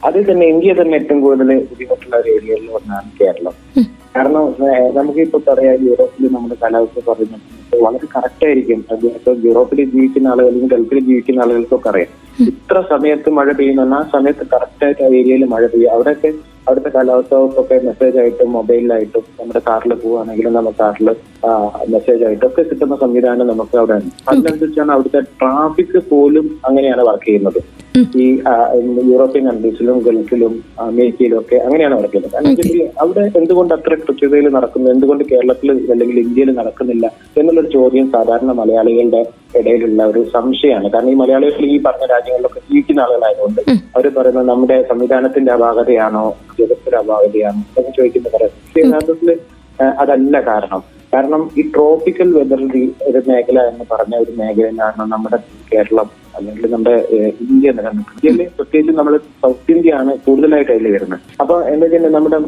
[0.08, 3.56] അതിൽ തന്നെ ഇന്ത്യ തന്നെ ഏറ്റവും കൂടുതൽ ബുദ്ധിമുട്ടുള്ള ഒരു ഏരിയകളിൽ ഒന്നാണ് കേരളം.
[4.16, 4.46] കാരണം
[4.98, 8.86] നമുക്കിപ്പോ പറയാം യൂറോപ്പിൽ നമ്മുടെ കാലാവസ്ഥ പറയുന്നത് വളരെ കറക്റ്റ് ആയിരിക്കും.
[8.92, 12.12] അത് ഇപ്പൊ യൂറോപ്പിൽ ജീവിക്കുന്ന ആളുകളും ഗൾഫിൽ ജീവിക്കുന്ന ആളുകൾക്കൊക്കെ അറിയാം.
[12.40, 13.94] ഇത്ര സമയത്ത് മഴ പെയ്യുന്ന.
[13.94, 15.92] ആ സമയത്ത് കറക്റ്റായിട്ട് ആ ഏരിയയിൽ മഴ പെയ്യും.
[15.92, 16.32] അവിടെയൊക്കെ
[16.68, 21.10] അവിടുത്തെ കാലാവസ്ഥ വകുപ്പൊക്കെ മെസ്സേജ് ആയിട്ടും മൊബൈലിലായിട്ടും നമ്മുടെ കാറിൽ പോവുകയാണെങ്കിലും നമ്മുടെ കാറിൽ
[21.94, 24.12] മെസ്സേജ് ആയിട്ടും ഒക്കെ കിട്ടുന്ന സംവിധാനം നമുക്ക് അവിടെ ഉണ്ട്.
[24.30, 27.60] അതിനനുസരിച്ചാണ് അവിടുത്തെ ട്രാഫിക് പോലും അങ്ങനെയാണ് വർക്ക് ചെയ്യുന്നത്.
[28.22, 28.26] ഈ
[29.12, 30.54] യൂറോപ്യൻ കൺട്രീസിലും ഗൾഫിലും
[30.86, 32.34] അമേരിക്കയിലും ഒക്കെ അങ്ങനെയാണ് വർക്ക് ചെയ്യുന്നത്.
[32.36, 34.88] കാരണം അവിടെ എന്തുകൊണ്ട് അത്ര കൃത്യതയിൽ നടക്കുന്നു?
[34.96, 37.06] എന്തുകൊണ്ട് കേരളത്തിൽ അല്ലെങ്കിൽ ഇന്ത്യയിൽ നടക്കുന്നില്ല?
[37.40, 39.22] എന്നുള്ളൊരു ചോദ്യം സാധാരണ മലയാളികളുടെ
[39.60, 40.88] ഇടയിലുള്ള ഒരു സംശയമാണ്.
[40.94, 43.62] കാരണം ഈ മലയാളികൾ ഈ പറഞ്ഞ രാജ്യങ്ങളിലൊക്കെ ജീവിക്കുന്ന ആളുകളായതുകൊണ്ട്
[43.96, 46.26] അവർ പറയുന്നത് നമ്മുടെ സംവിധാനത്തിന്റെ അപാകതയാണോ?
[46.96, 49.32] അപാകതയാണോ എന്ന് ചോദിക്കുന്ന പറയാം പക്ഷേ യഥാർത്ഥത്തിൽ
[49.80, 50.82] ആ, അതല്ല കാരണം.
[51.14, 52.62] കാരണം ഈ ട്രോപ്പിക്കൽ വെതർ
[53.08, 55.38] ഒരു മേഖല എന്ന് പറഞ്ഞ ഒരു മേഖലയിലാണ് നമ്മുടെ
[55.72, 56.96] കേരളം അല്ലെങ്കിൽ നമ്മുടെ
[57.46, 59.14] ഇന്ത്യ എന്ന് പറയുന്നത് ഇന്ത്യയിൽ പ്രത്യേകിച്ച് നമ്മൾ
[59.44, 61.22] സൗത്ത് ഇന്ത്യ ആണ് കൂടുതലായിട്ട് അതിൽ വരുന്നത്.
[61.42, 62.40] അപ്പൊ എന്താ വെച്ചാൽ നമ്മുടെ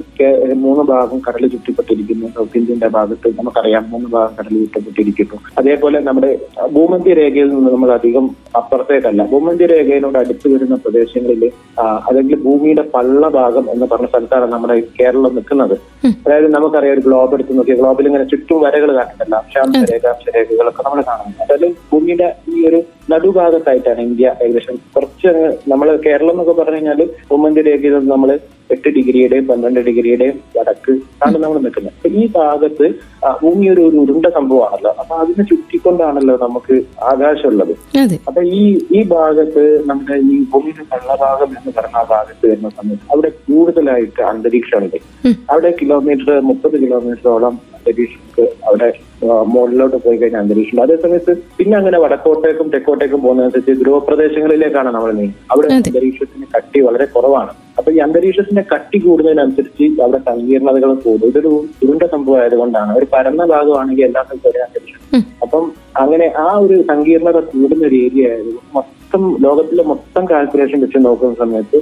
[0.66, 2.28] മൂന്ന് ഭാഗം കടൽ ചുറ്റിപ്പെട്ടിരിക്കുന്നു.
[2.38, 5.40] സൗത്ത് ഇന്ത്യന്റെ ഭാഗത്ത് നമുക്കറിയാം മൂന്ന് ഭാഗം കടൽ ചുറ്റപ്പെട്ടിരിക്കുന്നു.
[5.62, 6.32] അതേപോലെ നമ്മുടെ
[6.76, 8.28] ഭൂമധ്യ രേഖയിൽ നിന്ന് നമ്മൾ അധികം
[8.62, 9.22] അപ്പുറത്തേക്കല്ല.
[9.34, 11.46] ഭൂമധ്യ രേഖയിലൂടെ അടുത്ത് വരുന്ന പ്രദേശങ്ങളിൽ
[12.08, 15.76] അല്ലെങ്കിൽ ഭൂമിയുടെ പള്ള ഭാഗം എന്ന് പറഞ്ഞ സ്ഥലത്താണ് നമ്മുടെ കേരളം നിൽക്കുന്നത്.
[16.26, 21.02] അതായത് നമുക്കറിയാം ഒരു ഗ്ലോബ് എടുത്ത് നോക്കിയാൽ ഗ്ലോബിൽ ഇങ്ങനെ ചുറ്റും വരകൾ കാണില്ല അക്ഷാംശ രേഖ അക്ഷരേഖകളൊക്കെ നമ്മൾ
[21.10, 21.42] കാണുന്നത്.
[21.46, 22.80] അതായത് ഭൂമിയുടെ ഈ ഒരു
[23.12, 25.32] നടുഭാഗത്തായിട്ടാണ് ഇന്ത്യ ഏകദേശം കുറച്ച്
[25.72, 28.32] നമ്മൾ കേരളം എന്നൊക്കെ പറഞ്ഞു കഴിഞ്ഞാൽ ഭൂമധ്യ രേഖയിൽ നിന്ന് നമ്മൾ
[28.76, 30.94] എട്ട് ഡിഗ്രിയുടെയും പന്ത്രണ്ട് ഡിഗ്രിയുടെയും വടക്ക്
[31.26, 31.94] ആണ് നമ്മൾ നിൽക്കുന്നത്.
[31.98, 32.88] അപ്പൊ ഈ ഭാഗത്ത്
[33.42, 34.92] ഭൂമി ഒരു ഒരു ഉരുണ്ട സംഭവമാണല്ലോ.
[35.02, 36.76] അപ്പൊ അതിനെ ചുറ്റിക്കൊണ്ടാണല്ലോ നമുക്ക്
[37.12, 37.74] ആകാശമുള്ളത്.
[38.28, 38.62] അപ്പൊ ഈ
[38.98, 44.98] ഈ ഭാഗത്ത് നമ്മുടെ ഈ ഭൂമിയുടെ കള്ളഭാഗം എന്ന് പറഞ്ഞ ആ ഭാഗത്ത് വരുന്ന സമയത്ത് അവിടെ കൂടുതലായിട്ട് അന്തരീക്ഷമുണ്ട്.
[45.54, 48.16] അവിടെ കിലോമീറ്റർ മുപ്പത് കിലോമീറ്ററോളം അന്തരീക്ഷ
[48.70, 48.90] അവിടെ
[49.22, 50.82] ആ, മുകളിലോട്ട് പോയി കഴിഞ്ഞാൽ അന്തരീക്ഷം.
[50.82, 57.06] അതേ സമയത്ത് പിന്നെ അങ്ങനെ വടക്കോട്ടേക്കും തെക്കോട്ടേക്കും പോകുന്നതനുസരിച്ച് ധ്രുവപ്രദേശങ്ങളിലേക്കാണ് നമ്മൾ നീങ്ങുന്നത് അവിടെ അന്തരീക്ഷത്തിന്റെ അന്തരീക്ഷത്തിന് കട്ടി വളരെ
[57.06, 57.52] കുറവാണ്.
[57.78, 61.28] അപ്പൊ ഈ അന്തരീക്ഷത്തിന്റെ കട്ടി കൂടുന്നതിനനുസരിച്ച് അവിടെ സങ്കീർണതകൾ കൂടും.
[61.28, 61.52] ഇതൊരു
[61.84, 62.92] ഉരുണ്ട സംഭവം ആയതുകൊണ്ടാണ്.
[62.98, 65.02] ഒരു പരന്ന ഭാഗമാണെങ്കിൽ എല്ലാ സ്ഥലത്തും ഒരേ അന്തരീക്ഷം.
[65.42, 68.94] അപ്പം അങ്ങനെ ആ ഒരു സങ്കീർണത കൂടുന്ന ഒരു ഏരിയ ആയിരുന്നു മൊത്തം
[69.44, 71.78] ലോകത്തിലെ മൊത്തം കാൽക്കുലേഷൻ വെച്ച് നോക്കുന്ന സമയത്ത്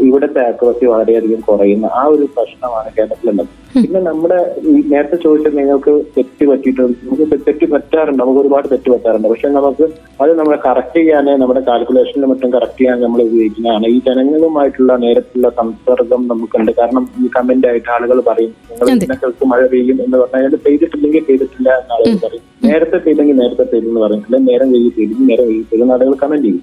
[0.00, 3.50] ഇവിടുത്തെ ആക്യുറസി വളരെയധികം കുറയുന്ന ആ ഒരു പ്രശ്നമാണ് കേരളത്തിലുള്ളത്.
[3.74, 8.20] പിന്നെ നമ്മുടെ ഈ നേരത്തെ ചോദിച്ചത് നിങ്ങൾക്ക് തെറ്റ് പറ്റിയിട്ടുണ്ട് നമുക്ക് തെറ്റ് പറ്റാറുണ്ട്.
[8.22, 9.28] നമുക്ക് ഒരുപാട് തെറ്റ് പറ്റാറുണ്ട്.
[9.32, 9.84] പക്ഷെ നമുക്ക്
[10.22, 13.86] അത് നമ്മളെ കറക്റ്റ് ചെയ്യാനേ നമ്മുടെ കാൽക്കുലേഷനിലും മറ്റും കറക്റ്റ് ചെയ്യാൻ നമ്മൾ ഉപയോഗിക്കുന്നതാണ്.
[13.94, 16.72] ഈ ജനങ്ങളുമായിട്ടുള്ള നേരത്തുള്ള സംസർഗം നമുക്കുണ്ട്.
[16.80, 18.88] കാരണം ഈ കമന്റ് ആയിട്ട് ആളുകൾ പറയും നിങ്ങൾ.
[18.94, 22.44] ഇന്ന സ്ഥലത്ത് മഴ പെയ്യും എന്ന് പറഞ്ഞാൽ പെയ്തിട്ടില്ലെങ്കിൽ പെയ്തിട്ടില്ല എന്ന് ആളുകൾ പറയും.
[22.66, 24.22] നേരത്തെ പെയ്തെങ്കിൽ നേരത്തെ പെയ്തെന്ന് പറയും.
[24.26, 26.62] അല്ലെങ്കിൽ നേരം വെയിൽ പെയ്തെങ്കിൽ നേരം വെയിൽ പെയ്തെന്ന് ആളുകൾ കമന്റ് ചെയ്യും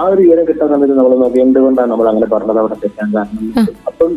[0.00, 3.68] ആ ഒരു വിവരം കിട്ടാൻ സമയത്ത് നമ്മൾ നോക്കി എന്തുകൊണ്ടാണ് നമ്മൾ അങ്ങനെ പറഞ്ഞത് അവിടെ തെറ്റാൻ കാരണം.
[3.88, 4.10] അപ്പം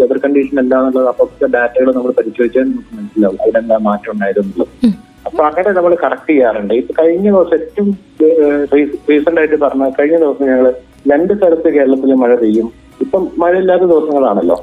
[0.00, 1.24] വെതർ കണ്ടീഷൻ എന്താണെന്നുള്ളത് അപ്പൊ
[1.56, 3.38] ഡാറ്റകൾ നമ്മൾ പരിശോധിച്ചാൽ നമുക്ക് മനസ്സിലാവും.
[3.44, 4.39] അവിടെ എന്താ മാറ്റം ഉണ്ടായതെന്നുള്ളത്
[4.84, 4.92] ഉം.
[5.26, 6.74] അപ്പൊ അങ്ങനെ നമ്മൾ കറക്റ്റ് ചെയ്യാറുണ്ട്.
[6.74, 7.88] ഇപ്പൊ കഴിഞ്ഞ ദിവസം ഏറ്റവും
[9.10, 10.66] റീസെന്റ് ആയിട്ട് പറഞ്ഞ കഴിഞ്ഞ ദിവസം ഞങ്ങൾ
[11.12, 12.68] രണ്ട് സ്ഥലത്ത് കേരളത്തിൽ മഴ പെയ്യും.
[13.00, 14.56] ഇപ്പം മഴയില്ലാത്ത ദിവസങ്ങളാണല്ലോ.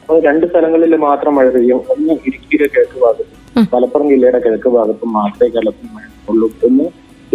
[0.00, 1.80] അപ്പൊ രണ്ട് സ്ഥലങ്ങളിൽ മാത്രം മഴ പെയ്യും.
[1.90, 3.38] ഒന്ന് ഇടുക്കിയുടെ കിഴക്ക് ഭാഗത്തും.
[3.72, 6.86] മലപ്പുറം ജില്ലയുടെ കിഴക്ക് ഭാഗത്തും മാത്രമേ കേരളത്തിൽ മഴ ഉള്ളൂ എന്ന്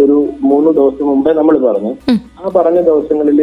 [0.04, 0.16] ഒരു
[0.50, 1.92] മൂന്ന് ദിവസം മുമ്പേ നമ്മൾ പറഞ്ഞു.
[2.40, 3.38] ആ പറഞ്ഞ ദിവസങ്ങളിൽ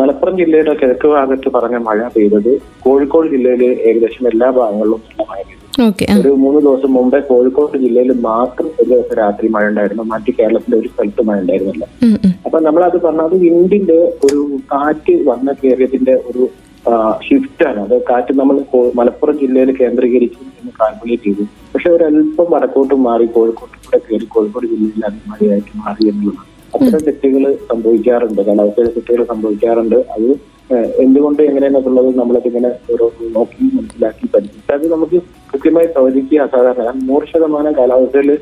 [0.00, 2.52] മലപ്പുറം ജില്ലയുടെ കിഴക്ക് ഭാഗത്ത് പറഞ്ഞ മഴ പെയ്തത്
[2.84, 5.56] കോഴിക്കോട് ജില്ലയിൽ ഏകദേശം എല്ലാ ഭാഗങ്ങളിലും നല്ല മഴ പെയ്തു.
[6.20, 10.04] ഒരു മൂന്ന് ദിവസം മുമ്പേ കോഴിക്കോട് ജില്ലയിൽ മാത്രം ഒരു ദിവസം രാത്രി മഴ ഉണ്ടായിരുന്നു.
[10.12, 11.84] മറ്റു കേരളത്തിലെ ഒരു സ്ഥലത്ത് മഴ ഉണ്ടായിരുന്നില്ല.
[12.46, 14.40] അപ്പൊ നമ്മളത് പറഞ്ഞ അത് വിൻഡിന്റെ ഒരു
[14.72, 16.44] കാറ്റ് വന്ന കയറിയതിന്റെ ഒരു
[17.26, 17.80] ഷിഫ്റ്റ് ആണ്.
[17.86, 18.56] അത് കാറ്റ് നമ്മൾ
[18.94, 21.44] മലപ്പുറം ജില്ലയിൽ കേന്ദ്രീകരിച്ച് എന്ന് കാൽക്കുലേറ്റ് ചെയ്തു.
[21.74, 26.46] പക്ഷെ ഒരല്പം വടക്കോട്ട് മാറി കോഴിക്കോട്ട് കൂടെ കയറി കോഴിക്കോട് ജില്ലയിൽ അത് മഴയായിട്ട് മാറി എന്നുള്ളതാണ്.
[26.74, 28.40] അത്തരം തെറ്റുകൾ സംഭവിക്കാറുണ്ട്.
[28.48, 29.96] കാലാവസ്ഥയിലെ തെറ്റുകൾ സംഭവിക്കാറുണ്ട്.
[30.16, 30.28] അത്
[30.76, 34.62] എന്തുകൊണ്ട് എങ്ങനെയാണെന്നുള്ളത് നമ്മളതിങ്ങനെ ഓരോ നോക്കി മനസ്സിലാക്കി പഠിക്കും.
[34.74, 35.18] അത് നമുക്ക്
[35.52, 36.82] കൃത്യമായി പ്രവചിക്കുക അസാധാരണ.
[36.84, 38.38] കാരണം നൂറ് ശതമാനം കാലാവസ്ഥയിൽ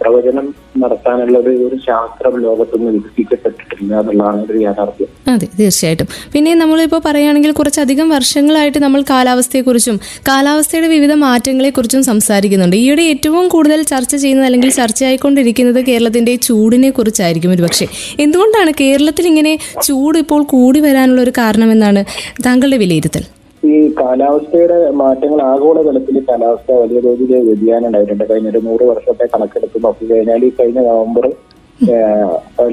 [0.00, 5.08] പ്രവചനം നടത്താനുള്ള ഒരു ഒരു ശാസ്ത്രം ലോകത്തൊന്നും വികസിക്കപ്പെട്ടിട്ടില്ല എന്നുള്ളതാണ് ഒരു യാഥാർത്ഥ്യം.
[5.32, 6.08] അതെ തീർച്ചയായിട്ടും.
[6.32, 12.76] പിന്നെ നമ്മളിപ്പോൾ പറയുകയാണെങ്കിൽ കുറച്ചധികം വർഷങ്ങളായിട്ട് നമ്മൾ കാലാവസ്ഥയെക്കുറിച്ചും കാലാവസ്ഥയുടെ വിവിധ മാറ്റങ്ങളെ കുറിച്ചും സംസാരിക്കുന്നുണ്ട്.
[12.76, 17.88] ഈയിടെ ഏറ്റവും കൂടുതൽ ചർച്ച ചെയ്യുന്നത് അല്ലെങ്കിൽ ചർച്ചയായിക്കൊണ്ടിരിക്കുന്നത് കേരളത്തിന്റെ ചൂടിനെ കുറിച്ചായിരിക്കും ഒരുപക്ഷെ.
[18.20, 22.00] എന്തുകൊണ്ടാണ് കേരളത്തിൽ ഇങ്ങനെ ചൂട് ഇപ്പോൾ കൂടി വരാനുള്ള ഒരു കാരണമെന്നാണ്
[22.46, 23.24] താങ്കളുടെ വിലയിരുത്തൽ.
[23.62, 28.24] ഈ കാലാവസ്ഥയുടെ മാറ്റങ്ങൾ ആഗോളതലത്തിൽ കാലാവസ്ഥ വലിയ തോതിൽ വ്യതിയാനം ഉണ്ടായിട്ടുണ്ട്.
[28.30, 31.26] കഴിഞ്ഞ ഒരു നൂറ് വർഷത്തെ കണക്കെടുത്ത് നോക്കി കഴിഞ്ഞാൽ ഈ കഴിഞ്ഞ നവംബർ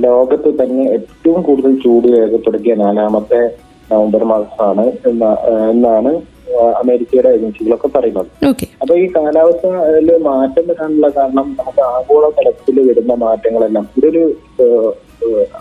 [0.06, 3.42] ലോകത്ത് തന്നെ ഏറ്റവും കൂടുതൽ ചൂട് രേഖപ്പെടുത്തിയ നാലാമത്തെ
[3.92, 4.86] നവംബർ മാസമാണ്
[5.72, 6.12] എന്നാണ്
[6.82, 8.30] അമേരിക്കയുടെ ഏജൻസികളൊക്കെ പറയുന്നത്.
[8.82, 14.24] അപ്പൊ ഈ കാലാവസ്ഥയിൽ മാറ്റം വരാനുള്ള കാരണം നമുക്ക് ആഗോളതലത്തിൽ വരുന്ന മാറ്റങ്ങളെല്ലാം ഇതൊരു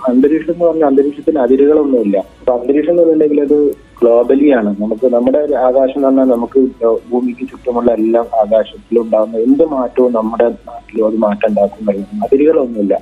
[0.09, 2.17] അന്തരീക്ഷം എന്ന് പറഞ്ഞാൽ അന്തരീക്ഷത്തിന് അതിരുകളൊന്നുമില്ല.
[2.41, 3.59] അപ്പൊ അന്തരീക്ഷം എന്ന് പറഞ്ഞിട്ടുണ്ടെങ്കിൽ അത്
[4.01, 4.71] ഗ്ലോബലി ആണ്.
[4.81, 6.61] നമുക്ക് നമ്മുടെ ഒരു ആകാശം എന്ന് പറഞ്ഞാൽ നമുക്ക്
[7.11, 12.95] ഭൂമിക്ക് ചുറ്റുമുള്ള എല്ലാം ആകാശത്തിലും ഉണ്ടാകുന്ന എന്ത് മാറ്റവും നമ്മുടെ നാട്ടിലും അത് മാറ്റം ഉണ്ടാക്കാൻ കഴിയും അതിരുകളൊന്നുമില്ല.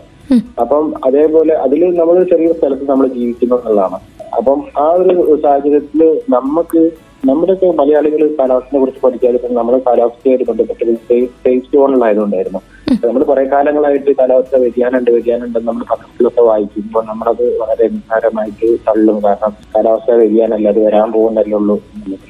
[0.62, 3.98] അപ്പം അതേപോലെ അതിൽ നമ്മൾ ചെറിയ സ്ഥലത്ത് നമ്മൾ ജീവിക്കുന്നു എന്നുള്ളതാണ്.
[4.38, 6.02] അപ്പം ആ ഒരു സാഹചര്യത്തിൽ
[6.36, 6.82] നമുക്ക്
[7.28, 12.60] നമ്മുടെയൊക്കെ മലയാളികൾ കാലാവസ്ഥയെ കുറിച്ച് പഠിക്കാതെ നമ്മുടെ നമ്മൾ കാലാവസ്ഥയായിട്ട് ബന്ധപ്പെട്ടത് സ്പേസ് സോണിലായതുകൊണ്ടായിരുന്നു
[13.04, 19.18] നമ്മൾ കുറെ കാലങ്ങളായിട്ട് കാലാവസ്ഥ വ്യതിയാനമുണ്ട് വ്യതിയാനമുണ്ട് നമ്മൾ പത്രത്തിലൊക്കെ വായിക്കുമ്പോൾ നമ്മളത് വളരെ നിസ്സാരമായിട്ട് തള്ളും.
[19.24, 21.76] കാരണം കാലാവസ്ഥ വ്യതിയാനമല്ല അത് വരാൻ പോകുന്നല്ലേ ഉള്ളൂ.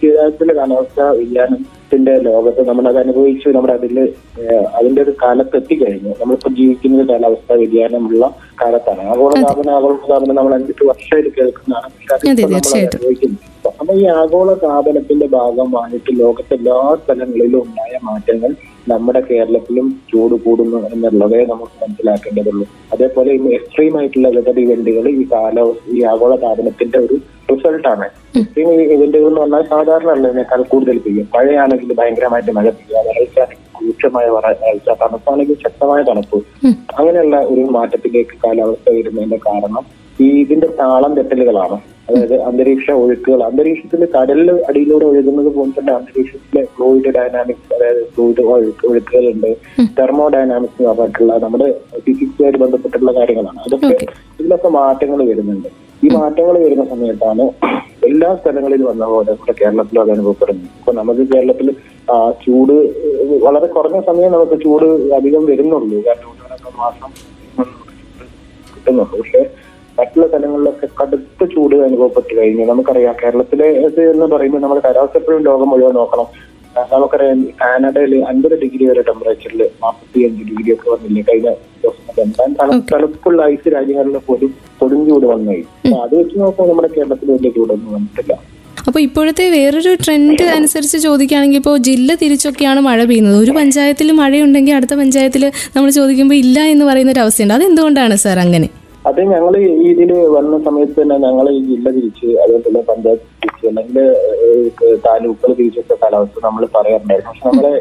[0.00, 3.96] ജീവിതത്തിലെ കാലാവസ്ഥ വ്യതിയാനത്തിന്റെ ലോകത്ത് നമ്മളത് അനുഭവിച്ചു നമ്മുടെ അതിൽ
[4.78, 6.12] അതിന്റെ ഒരു കാലത്ത് എത്തിക്കഴിഞ്ഞു.
[6.20, 8.24] നമ്മളിപ്പോ ജീവിക്കുന്നത് കാലാവസ്ഥ വ്യതിയാനമുള്ള
[8.62, 9.02] കാലത്താണ്.
[9.14, 11.88] ആഗോളതാപനം ആഗോളതാപനം നമ്മൾ അഞ്ചെട്ട് വർഷമായിട്ട് കേൾക്കുന്നതാണ്.
[12.42, 13.38] നമ്മൾ തീർച്ചയായിട്ടും.
[13.90, 18.50] അപ്പൊ ഈ ആഗോള താപനത്തിന്റെ ഭാഗമായിട്ട് ലോകത്തെ എല്ലാ സ്ഥലങ്ങളിലും ഉണ്ടായ മാറ്റങ്ങൾ
[18.88, 22.66] നമ്മുടെ കേരളത്തിലും ചൂട് കൂടുന്നു എന്നുള്ളതേ നമുക്ക് മനസ്സിലാക്കേണ്ടതുള്ളൂ.
[22.92, 27.16] അതേപോലെ ഈ എക്സ്ട്രീം ആയിട്ടുള്ള വെതർ ഇവന്റുകൾ ഈ കാലാവസ്ഥ ഈ ആഗോള താപനത്തിന്റെ ഒരു
[27.50, 31.28] റിസൾട്ടാണ് എക്സ്ട്രീം ഇവന്റുകൾ എന്ന് പറഞ്ഞാൽ സാധാരണ ഉള്ളതിനേക്കാൾ കൂടുതൽ പെയ്യും.
[31.34, 34.90] മഴയാണെങ്കിൽ ഭയങ്കരമായിട്ട് മഴ പെയ്യുക വരൾച്ചാണെങ്കിൽ രൂക്ഷമായ വരൾച്ച.
[35.02, 36.38] തണുപ്പാണെങ്കിൽ ശക്തമായ തണുപ്പ്.
[36.98, 39.84] അങ്ങനെയുള്ള ഒരു മാറ്റത്തിലേക്ക് കാലാവസ്ഥ വരുന്നതിന്റെ കാരണം
[40.20, 41.76] ഈ ഇതിന്റെ താളം തെറ്റലുകളാണ്.
[42.08, 43.42] അതായത് അന്തരീക്ഷ ഒഴുക്കുകൾ.
[43.42, 49.50] അന്തരീക്ഷത്തിൽ കടലിൽ അടിയിലൂടെ ഒഴുകുന്നത് പോലെ തന്നെ അന്തരീക്ഷത്തിലെ ഫ്ലൂയിഡ് ഡൈനാമിക്സ് അതായത് ഫ്ലൂയിഡ് ഒഴുക്ക് ഒഴുക്കുകളുണ്ട്.
[49.98, 53.60] തെർമോ ഡൈനാമിക്സ് എന്ന് പറഞ്ഞിട്ടുള്ള നമ്മുടെ ഫിസിക്സുമായിട്ട് ബന്ധപ്പെട്ടുള്ള കാര്യങ്ങളാണ്.
[53.66, 54.06] അതൊക്കെ.
[54.40, 55.68] ഇതിലൊക്കെ മാറ്റങ്ങൾ വരുന്നുണ്ട്.
[56.04, 57.44] ഈ മാറ്റങ്ങൾ വരുന്ന സമയത്താണ്
[58.08, 60.68] എല്ലാ സ്ഥലങ്ങളിലും വന്ന പോലെ നമ്മുടെ കേരളത്തിലും അത് അനുഭവപ്പെടുന്നത്.
[60.78, 61.68] ഇപ്പൊ നമുക്ക് കേരളത്തിൽ
[62.44, 62.72] ചൂട്
[63.46, 64.86] വളരെ കുറഞ്ഞ സമയം നമുക്ക് ചൂട്
[65.18, 65.98] അധികം വരുന്നുള്ളൂ.
[66.06, 67.10] കാരണം മാസം
[68.74, 69.18] കിട്ടുന്നുള്ളൂ.
[69.18, 69.42] പക്ഷെ
[70.00, 72.66] മറ്റുള്ള സ്ഥലങ്ങളിലൊക്കെ കടുത്ത ചൂട് അനുഭവപ്പെട്ട് കഴിഞ്ഞു.
[72.72, 76.28] നമുക്കറിയാം കേരളത്തിലെ ഇത് എന്ന് പറയുമ്പോൾ നമ്മൾ കാലാവസ്ഥ എപ്പോഴും ലോകം മുഴുവൻ നോക്കണം.
[76.92, 81.50] നമുക്കറിയാം കാനഡയിൽ അൻപത് ഡിഗ്രി വരെ ടെമ്പറേച്ചറിൽ നാൽപ്പത്തി അഞ്ച് ഡിഗ്രി ഒക്കെ വന്നില്ലേ കഴിഞ്ഞ
[81.84, 82.52] ദിവസം.
[82.92, 85.56] തണുപ്പുള്ള ഐസ് രാജ്യങ്ങളിൽ പോലും കൊടും ചൂട് വന്നു
[86.04, 88.32] അത് വെച്ച് നോക്കുമ്പോൾ നമ്മുടെ കേരളത്തിൽ വലിയ ചൂടൊന്നും വന്നിട്ടില്ല.
[88.88, 93.38] അപ്പോൾ ഇപ്പോഴത്തെ വേറൊരു ട്രെൻഡ് അനുസരിച്ച് ചോദിക്കുകയാണെങ്കിൽ ഇപ്പോ ജില്ല തിരിച്ചൊക്കെയാണ് മഴ പെയ്യുന്നത്.
[93.44, 95.42] ഒരു പഞ്ചായത്തിൽ മഴയുണ്ടെങ്കിൽ അടുത്ത പഞ്ചായത്തിൽ
[95.76, 97.54] നമ്മൾ ചോദിക്കുമ്പോൾ ഇല്ല എന്ന് പറയുന്ന ഒരു അവസ്ഥയുണ്ട്.
[97.58, 98.68] അത് എന്തുകൊണ്ടാണ് സാർ അങ്ങനെ?
[99.08, 99.54] അത് ഞങ്ങൾ
[99.90, 103.98] ഇതിൽ വന്ന സമയത്ത് തന്നെ ഞങ്ങൾ ജില്ല തിരിച്ച് അതുപോലെ പഞ്ചായത്ത് തിരിച്ച് അല്ലെങ്കിൽ
[105.06, 107.30] താലൂക്കുകൾ തിരിച്ചൊക്കെ കാലാവസ്ഥ നമ്മൾ പറയാറുണ്ടായിരുന്നു.
[107.30, 107.72] പക്ഷെ നമ്മളെ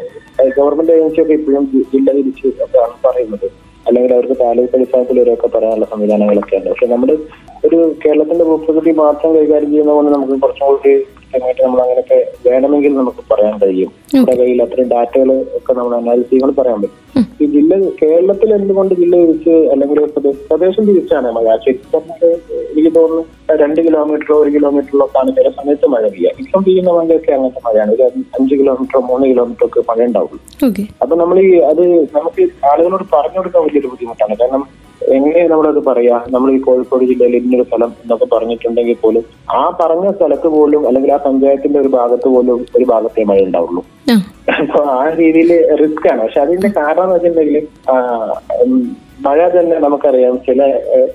[0.58, 3.46] ഗവൺമെന്റ് ഏജൻസിയൊക്കെ ഇപ്പോഴും ജില്ല തിരിച്ച് ഒക്കെയാണ് പറയുന്നത്.
[3.86, 7.10] അല്ലെങ്കിൽ അവർക്ക് താലൂക്ക് അടിസ്ഥാനത്തിൽ ഇവരൊക്കെ പറയാനുള്ള സംവിധാനങ്ങളൊക്കെ ഉണ്ട് പക്ഷെ നമ്മൾ
[7.66, 13.22] ഒരു കേരളത്തിന്റെ ഭൂപ്രകൃതി മാത്രം കൈകാര്യം ചെയ്യുന്ന പോലെ നമുക്ക് കുറച്ചും കൂടി കൃത്യമായിട്ട് നമ്മൾ അങ്ങനെയൊക്കെ വേണമെങ്കിൽ നമുക്ക്
[13.30, 13.90] പറയാൻ കഴിയും.
[14.12, 16.96] നമ്മുടെ കയ്യിൽ അത്രയും ഡാറ്റകൾ ഒക്കെ നമ്മൾ അനാലിസ് ചെയ്യുമ്പോൾ പറയാൻ പറ്റും.
[17.42, 20.00] ഈ ജില്ല കേരളത്തിൽ എന്തുകൊണ്ട് ജില്ല തിരിച്ച് അല്ലെങ്കിൽ
[20.48, 21.46] പ്രദേശം തിരിച്ചാണ് മഴ.
[21.66, 22.02] ശരിക്കും
[22.70, 23.22] എനിക്ക് തോന്നുന്നു
[23.62, 27.90] രണ്ട് കിലോമീറ്ററോ ഒരു കിലോമീറ്ററിലോ ആണ് ചില സമയത്ത് മഴ പെയ്യുക ഇപ്പം പെയ്യുന്ന മഴയൊക്കെ അങ്ങനത്തെ മഴയാണ്.
[27.96, 28.04] ഒരു
[28.38, 30.42] അഞ്ച് കിലോമീറ്ററോ മൂന്ന് കിലോമീറ്ററോ ഒക്കെ മഴ ഉണ്ടാവുള്ളൂ.
[31.02, 31.84] അപ്പൊ നമ്മൾ ഈ അത്
[32.18, 32.42] നമുക്ക്
[32.72, 34.36] ആളുകളോട് പറഞ്ഞു കൊടുക്കാൻ വലിയൊരു ബുദ്ധിമുട്ടാണ്.
[34.42, 34.64] കാരണം
[35.16, 36.16] എങ്ങനെ നമ്മളത് പറയാ?
[36.30, 39.24] നമ്മൾ ഈ കോഴിക്കോട് ജില്ലയിൽ ഇന്നൊരു സ്ഥലം എന്നൊക്കെ പറഞ്ഞിട്ടുണ്ടെങ്കിൽ പോലും
[39.58, 43.82] ആ പറഞ്ഞ സ്ഥലത്ത് പോലും അല്ലെങ്കിൽ ആ പഞ്ചായത്തിന്റെ ഒരു ഭാഗത്ത് പോലും ഒരു ഭാഗത്തേ മഴ ഉണ്ടാവുള്ളൂ.
[44.58, 45.50] അപ്പൊ ആ രീതിയിൽ
[45.82, 46.20] റിസ്ക് ആണ്.
[46.22, 47.66] പക്ഷെ അതിന്റെ കാരണം എന്ന് വെച്ചിട്ടുണ്ടെങ്കിൽ
[49.26, 50.36] മഴ തന്നെ നമുക്കറിയാം.
[50.46, 50.60] ചില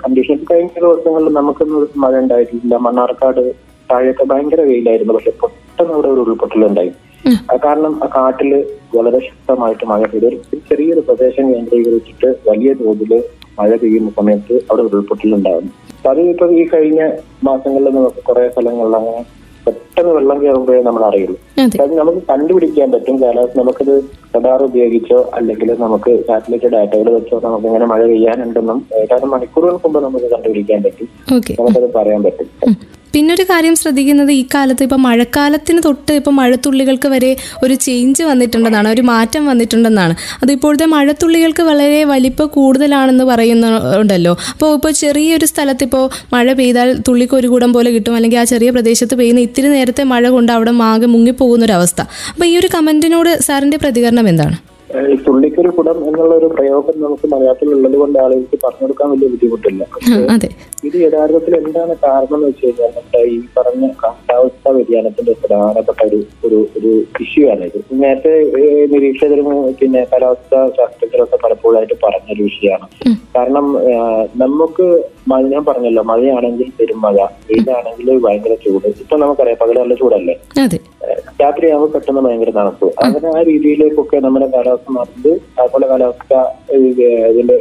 [0.04, 2.76] കണ്ടീഷൻസ് കഴിഞ്ഞ ദിവസങ്ങളിൽ നമുക്കൊന്നും മഴ ഉണ്ടായിട്ടില്ല.
[2.88, 3.44] മണ്ണാർക്കാട്
[3.92, 5.14] താഴെയൊക്കെ ഭയങ്കര വെയിലായിരുന്നു.
[5.14, 6.92] പക്ഷെ പെട്ടെന്ന് അവിടെ ഒരു ഉരുൾപൊട്ടലുണ്ടായി
[7.66, 8.52] കാരണം ആ കാട്ടിൽ
[8.96, 10.26] വളരെ ശക്തമായിട്ട് മഴ പെയ്തു.
[10.26, 13.14] ഒരു ചെറിയൊരു പ്രദേശം കേന്ദ്രീകരിച്ചിട്ട് വലിയ തോതിൽ
[13.60, 15.72] മഴ പെയ്യുന്ന സമയത്ത് അവിടെ ഉരുൾപൊട്ടലുണ്ടാകുന്നു
[16.10, 17.02] അത് ഇപ്പൊ ഈ കഴിഞ്ഞ
[17.44, 19.22] മാസങ്ങളിൽ നമുക്ക് കുറെ സ്ഥലങ്ങളിൽ അങ്ങനെ
[19.68, 21.38] പെട്ടെന്ന് വെള്ളം കയറുമ്പോഴേ നമ്മൾ അറിയുള്ളൂ.
[21.60, 21.78] അതെ.
[21.94, 23.22] നമുക്ക് കണ്ടുപിടിക്കാൻ പറ്റും.
[23.22, 23.94] കാലാവസ്ഥ നമുക്കത്
[24.36, 30.26] റഡാർ ഉപയോഗിച്ചോ അല്ലെങ്കിൽ നമുക്ക് സാറ്റലൈറ്റ് ഡാറ്റകൾ വെച്ചോ നമുക്ക് ഇങ്ങനെ മഴ പെയ്യാനുണ്ടെന്നും ഏതാനും മണിക്കൂറുകൾക്ക് മുമ്പ് നമുക്ക്
[30.26, 31.08] കണ്ടുപിടിക്കാൻ പറ്റും.
[31.60, 32.48] നമുക്കത് പറയാൻ പറ്റും.
[33.16, 37.30] പിന്നൊരു കാര്യം ശ്രദ്ധിക്കുന്നത് ഈ കാലത്ത് ഇപ്പം മഴക്കാലത്തിന് തൊട്ട് ഇപ്പം മഴത്തുള്ളികൾക്ക് വരെ
[37.64, 40.16] ഒരു ചേഞ്ച് വന്നിട്ടുണ്ടെന്നാണ് ഒരു മാറ്റം വന്നിട്ടുണ്ടെന്നാണ്.
[40.44, 44.34] അത് ഇപ്പോഴത്തെ മഴത്തുള്ളികൾക്ക് വളരെ വലിപ്പം കൂടുതലാണെന്ന് പറയുന്നുണ്ടല്ലോ.
[44.56, 48.70] അപ്പോൾ ഇപ്പോൾ ചെറിയൊരു സ്ഥലത്ത് ഇപ്പോൾ മഴ പെയ്താൽ തുള്ളിക്ക് ഒരു കൂടം പോലെ കിട്ടും അല്ലെങ്കിൽ ആ ചെറിയ
[48.78, 52.02] പ്രദേശത്ത് പെയ്യുന്ന ഇത്തിരി നേരത്തെ മഴ കൊണ്ട് അവിടെ മാകെ മുങ്ങിപ്പോകുന്നൊരവസ്ഥ.
[52.36, 54.58] അപ്പോൾ ഈ ഒരു കമന്റിനോട് സാറിന്റെ പ്രതികരണം എന്താണ്?
[55.12, 59.84] ഈ തുള്ളിക്കൊരു കുടം എന്നുള്ള ഒരു പ്രയോഗം നമുക്ക് മലയാളത്തിൽ ഉള്ളത് കൊണ്ട് ആളുകൾക്ക് പറഞ്ഞു കൊടുക്കാൻ വലിയ ബുദ്ധിമുട്ടില്ല.
[60.88, 66.60] ഇത് യഥാർത്ഥത്തിൽ എന്താണ് കാരണം എന്ന് വെച്ച് കഴിഞ്ഞാൽ നമ്മുടെ ഈ പറഞ്ഞ കാലാവസ്ഥാ വ്യതിയാനത്തിന്റെ പ്രധാനപ്പെട്ട ഒരു ഒരു
[66.78, 66.92] ഒരു
[67.26, 67.80] ഇഷ്യൂ ആണ് ഇത്.
[68.04, 68.34] നേരത്തെ
[68.94, 69.50] നിരീക്ഷകരും
[69.82, 72.88] പിന്നെ കാലാവസ്ഥാ ശാസ്ത്രജ്ഞരൊക്കെ പലപ്പോഴായിട്ട് പറഞ്ഞൊരു വിഷയമാണ്.
[73.38, 73.68] കാരണം
[74.46, 74.88] നമുക്ക്
[75.32, 77.16] മഴ ഞാൻ പറഞ്ഞല്ലോ മഴയാണെങ്കിൽ പെരുമഴ
[77.48, 78.88] വെയിലാണെങ്കിൽ ഭയങ്കര ചൂട്.
[79.04, 80.36] ഇപ്പൊ നമുക്കറിയാം പകൽ നല്ല ചൂടല്ലേ?
[81.42, 82.88] രാത്രിയാകുമ്പോൾ പെട്ടെന്ന് ഭയങ്കര തണുപ്പ്.
[83.06, 86.34] അങ്ങനെ ആ രീതിയിലേക്കൊക്കെ നമ്മുടെ കാലാവസ്ഥ മാറുന്നത് അതുപോലെ കാലാവസ്ഥ
[86.72, 87.58] ഇത് ഇതിന്റെ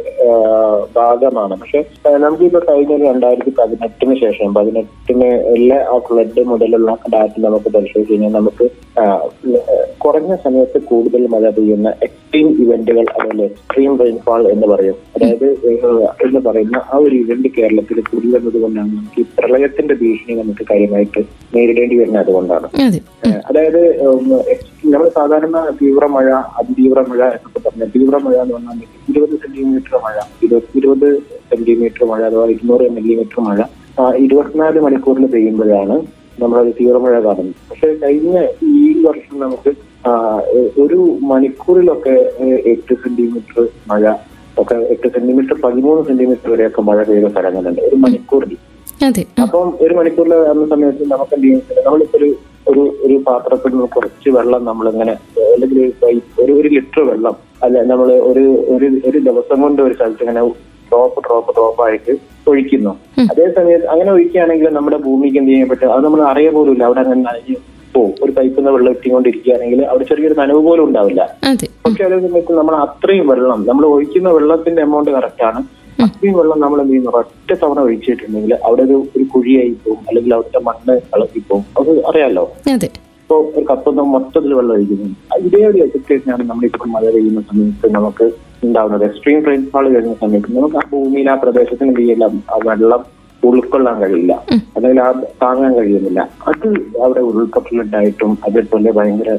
[0.97, 1.55] ഭാഗമാണ്.
[1.61, 1.81] പക്ഷെ
[2.17, 8.67] നമുക്കിപ്പോ കഴിഞ്ഞ രണ്ടായിരത്തി പതിനെട്ടിന് ശേഷം പതിനെട്ടിന് എല്ലാ ആ ഫ്ലഡ് മുതലുള്ള ഡാറ്റ നമുക്ക് പരിശോധിച്ച് കഴിഞ്ഞാൽ നമുക്ക്
[9.99, 11.91] കുറഞ്ഞ സമയത്ത് കൂടുതൽ മഴ പെയ്യുന്ന
[12.35, 14.97] എക്സ്ട്രീം ഇവന്റുകൾ അതുപോലെ എക്സ്ട്രീം റെയിൻഫാൾ എന്ന് പറയും.
[15.15, 15.45] അതായത്
[16.25, 21.21] എന്ന് പറയുന്ന ആ ഒരു ഇവന്റ് കേരളത്തിൽ കൂടി വന്നത് കൊണ്ടാണ് നമുക്ക് ഈ പ്രളയത്തിന്റെ ഭീഷണി നമുക്ക് കാര്യമായിട്ട്
[21.55, 22.67] നേരിടേണ്ടി വരുന്നത് അതുകൊണ്ടാണ്.
[23.51, 23.81] അതായത്
[24.95, 26.29] നമ്മൾ സാധാരണ തീവ്ര മഴ
[26.63, 31.09] അതിതീവ്ര മഴ എന്നൊക്കെ പറഞ്ഞാൽ തീവ്രമഴ എന്ന് പറഞ്ഞാൽ ഇരുപത് സെന്റിമീറ്റർ മഴ ഇരുപത് ഇരുപത്
[31.53, 33.61] സെന്റിമീറ്റർ മഴ അഥവാ ഇരുന്നൂറ് മില്ലിമീറ്റർ മഴ
[34.25, 35.97] ഇരുപത്തിനാല് മണിക്കൂറിൽ പെയ്യുമ്പോഴാണ്
[36.41, 37.59] നമ്മളത് തീവ്രമഴ കാണുന്നത്.
[37.71, 38.37] പക്ഷെ കഴിഞ്ഞ
[38.75, 39.71] ഈ വർഷം നമുക്ക്
[40.83, 40.99] ഒരു
[41.31, 42.15] മണിക്കൂറിലൊക്കെ
[42.73, 43.59] എട്ട് സെന്റിമീറ്റർ
[43.91, 44.03] മഴ
[44.57, 47.81] ഒക്കെ എട്ട് സെന്റിമീറ്റർ പതിമൂന്ന് സെന്റിമീറ്റർ വരെയൊക്കെ മഴ പെയ്ത സ്ഥലങ്ങളുണ്ട്.
[47.89, 48.53] ഒരു മണിക്കൂറിൽ.
[49.45, 51.63] അപ്പം ഒരു മണിക്കൂറിൽ വരുന്ന സമയത്ത് നമുക്ക് എന്ത് ചെയ്യും?
[51.87, 52.29] നമ്മളിപ്പോ ഒരു
[52.67, 55.15] ഒരു ഒരു പാത്രത്തിൽ നിന്ന് കുറച്ച് വെള്ളം നമ്മളിങ്ങനെ
[55.47, 55.81] അല്ലെങ്കിൽ
[56.43, 60.43] ഒരു ഒരു ലിറ്റർ വെള്ളം അല്ല നമ്മൾ ഒരു ഒരു ഒരു ദിവസം കൊണ്ട് ഒരു സ്ഥലത്ത് ഇങ്ങനെ
[60.89, 62.13] ഡ്രോപ്പ് ഡ്രോപ്പ് ഡ്രോപ്പ് ആയിട്ട്
[62.47, 62.93] ഒഴിക്കുന്നു.
[63.33, 67.03] അതേ സമയത്ത് അങ്ങനെ ഒഴിക്കുകയാണെങ്കിൽ നമ്മുടെ ഭൂമിക്ക് എന്ത് ചെയ്യാൻ പറ്റും അത് നമ്മൾ അറിയ പോലും ഇല്ല അവിടെ
[67.07, 67.23] അങ്ങനെ
[67.97, 71.23] പോകും ഒരു പൈപ്പിൽ നിന്ന് വെള്ളം എത്തിക്കൊണ്ടിരിക്കുകയാണെങ്കിൽ അവിടെ ചെറിയൊരു നനവ് പോലും ഉണ്ടാവില്ല.
[71.85, 75.61] പക്ഷെ അതേ സമയത്ത് നമ്മൾ അത്രയും വെള്ളം നമ്മൾ ഒഴിക്കുന്ന വെള്ളത്തിന്റെ എമൗണ്ട് കറക്റ്റ് ആണ്.
[76.05, 77.11] അത്രയും വെള്ളം നമ്മൾ എന്ത് ചെയ്യുന്നു?
[77.21, 80.01] ഒറ്റ തവണ ഒഴിച്ചിട്ടുണ്ടെങ്കിൽ അവിടെ ഒരു ഒരു കുഴിയായി പോകും.
[80.09, 80.95] അല്ലെങ്കിൽ അവിടുത്തെ മണ്ണ്
[81.51, 81.65] പോകും.
[81.81, 82.45] അത് അറിയാലോ?
[83.25, 85.07] ഇപ്പോ ഒരു കപ്പൊന്നും മൊത്തത്തിൽ വെള്ളം ഒഴിക്കുന്നു.
[85.47, 88.27] ഇതേ ഒരു എഫക്റ്റേഷനാണ് നമ്മളിപ്പോൾ മഴ പെയ്യുന്ന സമയത്ത് നമുക്ക്
[88.67, 89.05] ഉണ്ടാവുന്നത്.
[89.11, 93.03] എക്സ്ട്രീം റെയിൻഫാൾ വരുന്ന സമയത്ത് നമുക്ക് ആ ഭൂമിയിൽ ആ പ്രദേശത്തിന് എന്ത് ചെയ്യില്ല ആ വെള്ളം
[93.49, 94.33] ഉൾക്കൊള്ളാൻ കഴിയില്ല.
[94.77, 95.09] അല്ലെങ്കിൽ ആ
[95.43, 96.21] താങ്ങാൻ കഴിയുന്നില്ല.
[96.51, 96.69] അത്
[97.05, 99.31] അവിടെ ഉരുൾപൊട്ടലുണ്ടായിട്ടും അതേപോലെ ഭയങ്കര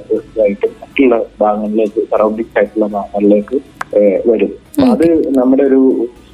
[0.45, 3.59] ആയിട്ടും മറ്റുള്ള ഭാഗങ്ങളിലേക്ക് സറൗണ്ടിങ് ആയിട്ടുള്ള ഭാഗങ്ങളിലേക്ക്
[4.31, 4.51] വരും.
[4.91, 5.81] അത് നമ്മുടെ ഒരു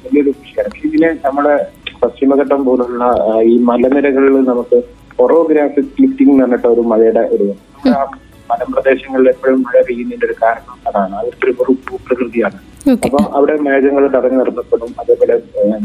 [0.04, 0.80] വലിയൊരു വിഷയമാണ്.
[0.88, 1.54] ഇതിനെ നമ്മുടെ
[2.02, 3.04] പശ്ചിമഘട്ടം പോലുള്ള
[3.52, 4.78] ഈ മലനിരകളിൽ നമുക്ക്
[5.24, 7.46] ഒറോഗ്രാഫിക് ലിഫ്റ്റിംഗ് എന്ന് പറഞ്ഞിട്ട് ഒരു മഴയുടെ ഒരു
[8.50, 11.14] മലമ്പ്രദേശങ്ങളിൽ എപ്പോഴും മഴ പെയ്യുന്നതിന്റെ ഒരു കാരണം അതാണ്.
[11.20, 12.58] അതൊരു ഒരു ഭൂപ്രകൃതിയാണ്.
[13.04, 15.34] അപ്പൊ അവിടെ മേഘങ്ങൾ തടഞ്ഞു നിർത്തപ്പെടും അതേപോലെ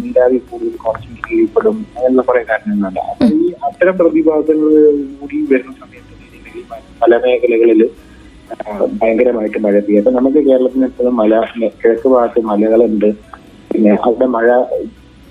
[0.01, 3.01] നീരാവി കൂടുതൽ കോൺസെൻട്രേറ്റ് ചെയ്യപ്പെടും അങ്ങനെയുള്ള കുറെ കാരണങ്ങളുണ്ട്.
[3.11, 4.71] അപ്പൊ ഈ അത്തരം പ്രതിഭാസങ്ങൾ
[5.19, 6.03] കൂടി വരുന്ന സമയത്ത്
[7.01, 7.81] പല മേഖലകളിൽ
[8.99, 9.99] ഭയങ്കരമായിട്ട് മഴ പെയ്യും.
[10.01, 11.41] അപ്പൊ നമുക്ക് കേരളത്തിന് എപ്പോഴും മല
[11.81, 13.09] കിഴക്ക് ഭാഗത്ത് മലകളുണ്ട്.
[13.71, 14.47] പിന്നെ അവിടെ മഴ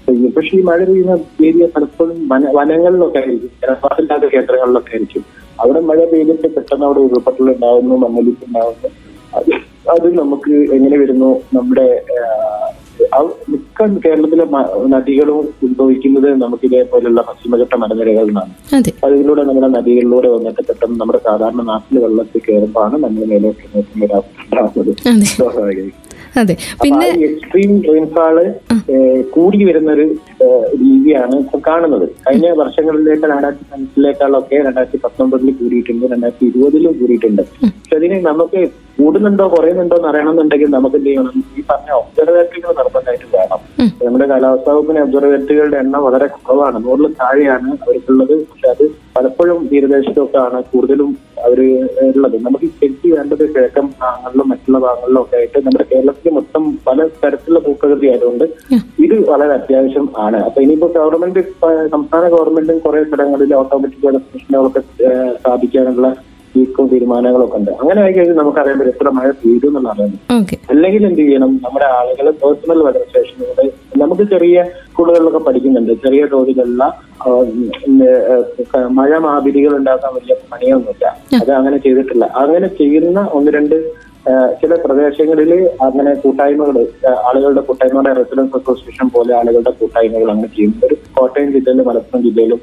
[0.07, 0.31] പെയ്യും.
[0.37, 1.15] പക്ഷെ ഈ മഴ പെയ്യുന്ന
[1.49, 3.53] ഏരിയ പലപ്പോഴും വന വനങ്ങളിലൊക്കെ ആയിരിക്കും.
[3.63, 5.25] ജനവാസമില്ലാത്ത കേന്ദ്രങ്ങളിലൊക്കെ ആയിരിക്കും.
[5.59, 8.89] അവിടെ മഴ പെയ്തിട്ട് പെട്ടെന്ന് അവിടെ ഉരുൾപൊട്ടൽ ഉണ്ടാവുന്നു മണ്ണൊലിപ്പ് ഉണ്ടാവുന്നു.
[9.33, 9.51] അത്
[9.95, 11.31] അത് നമുക്ക് എങ്ങനെ വരുന്നു?
[11.55, 11.87] നമ്മുടെ
[13.51, 14.45] മിക്ക കേരളത്തിലെ
[14.89, 18.53] നദികളും ഉത്ഭവിക്കുന്നത് നമുക്ക് ഇതേപോലെയുള്ള പശ്ചിമഘട്ട മലനിരകളിൽ നിന്നാണ്.
[18.79, 18.93] അതെ.
[19.05, 24.93] അതിലൂടെ നമ്മുടെ നദികളിലൂടെ വന്നിട്ട് പെട്ടെന്ന് നമ്മുടെ സാധാരണ നാട്ടിൽ വെള്ളത്തിൽ കയറുമ്പോഴാണ് നമ്മുടെ അവസ്ഥ ഉണ്ടാകുന്നത്
[26.41, 26.55] അതെ.
[26.83, 28.37] പിന്നെ എക്സ്ട്രീം റെയിൻഫാൾ
[29.37, 30.07] കൂടി വരുന്ന ഒരു
[30.83, 32.07] രീതിയാണ് ഇപ്പൊ കാണുന്നത്.
[32.27, 37.43] കഴിഞ്ഞ വർഷങ്ങളിലേക്ക് രണ്ടായിരത്തി പതിനെട്ടിലേക്കാളൊക്കെ രണ്ടായിരത്തി പത്തൊമ്പതിൽ കൂടിയിട്ടുണ്ട് രണ്ടായിരത്തി ഇരുപതിലും കൂടിയിട്ടുണ്ട്.
[37.63, 38.61] പക്ഷെ അതിന് നമുക്ക്
[38.99, 41.43] കൂടുന്നുണ്ടോ കുറയുന്നുണ്ടോ എന്ന് അറിയണമെന്നുണ്ടെങ്കിൽ നമുക്ക് എന്ത് ചെയ്യണം?
[41.59, 43.61] ഈ പറഞ്ഞ ഒബ്സർവേറ്ററികൾ നിർബന്ധമായിട്ട് വേണം.
[44.05, 46.79] നമ്മുടെ കാലാവസ്ഥാ വകുപ്പിന് ഒബ്സർവേറ്ററികളുടെ എണ്ണം വളരെ കുറവാണ്.
[46.85, 48.35] നൂറിൽ താഴെയാണ് അവർക്കുള്ളത്.
[48.51, 48.85] പക്ഷെ അത്
[49.17, 51.11] പലപ്പോഴും തീരദേശത്തൊക്കെ ആണ് കൂടുതലും
[51.45, 51.61] അവർ
[52.15, 52.37] ഉള്ളത്.
[52.47, 58.07] നമുക്ക് ചെട്ടി വേണ്ടത് കിഴക്കൻ ഭാഗങ്ങളിലും മറ്റുള്ള ഭാഗങ്ങളിലും ഒക്കെ ആയിട്ട് നമ്മുടെ കേരളത്തിൽ മൊത്തം പല തരത്തിലുള്ള ഭൂപ്രകൃതി
[58.07, 58.45] ആയതുകൊണ്ട്
[59.05, 60.45] ഇത് വളരെ അത്യാവശ്യം ആണ്.
[60.45, 61.43] അപ്പൊ ഇനിയിപ്പോ ഗവൺമെന്റ്
[61.89, 64.83] സംസ്ഥാന ഗവൺമെന്റും കുറെ സ്ഥലങ്ങളിൽ ഓട്ടോമാറ്റിക് സ്റ്റേഷനുകളൊക്കെ
[65.41, 66.09] സ്ഥാപിക്കാനുള്ള
[66.57, 67.73] നീക്കവും തീരുമാനങ്ങളൊക്കെ ഉണ്ട്.
[67.81, 70.13] അങ്ങനെ ആയി കഴിഞ്ഞാൽ നമുക്ക് അറിയാൻ പറ്റും എത്ര മഴ പെയ്തു എന്നുള്ള അറിയാൻ
[70.73, 71.53] അല്ലെങ്കിൽ എന്ത് ചെയ്യണം?
[71.65, 73.69] നമ്മുടെ ആളുകൾ പേഴ്സണൽ വെതർ സ്റ്റേഷനുകൾ
[74.03, 75.93] നമുക്ക് ചെറിയ സ്കൂളുകളിലൊക്കെ പഠിക്കുന്നുണ്ട്.
[76.07, 76.83] ചെറിയ തോതിലുള്ള
[78.99, 81.07] മഴ മാതിരികൾ ഉണ്ടാക്കാൻ വലിയ പണിയൊന്നുമില്ല.
[81.43, 82.25] അത് അങ്ങനെ ചെയ്തിട്ടില്ല.
[82.43, 83.77] അങ്ങനെ ചെയ്യുന്ന ഒന്ന് രണ്ട്
[84.61, 85.51] ചില പ്രദേശങ്ങളിൽ
[85.87, 86.77] അങ്ങനെ കൂട്ടായ്മകൾ
[87.27, 92.61] ആളുകളുടെ കൂട്ടായ്മയുടെ റെസിഡൻസ് അസോസിയേഷൻ പോലെ ആളുകളുടെ കൂട്ടായ്മകൾ അങ്ങനെ ചെയ്യുന്നുണ്ട് ഒരു കോട്ടയം ജില്ലയിലും മലപ്പുറം ജില്ലയിലും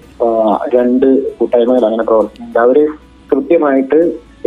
[0.76, 2.60] രണ്ട് കൂട്ടായ്മകൾ അങ്ങനെ പ്രവർത്തിക്കുന്നുണ്ട്.
[2.66, 2.80] അവർ
[3.34, 4.00] കൃത്യമായിട്ട്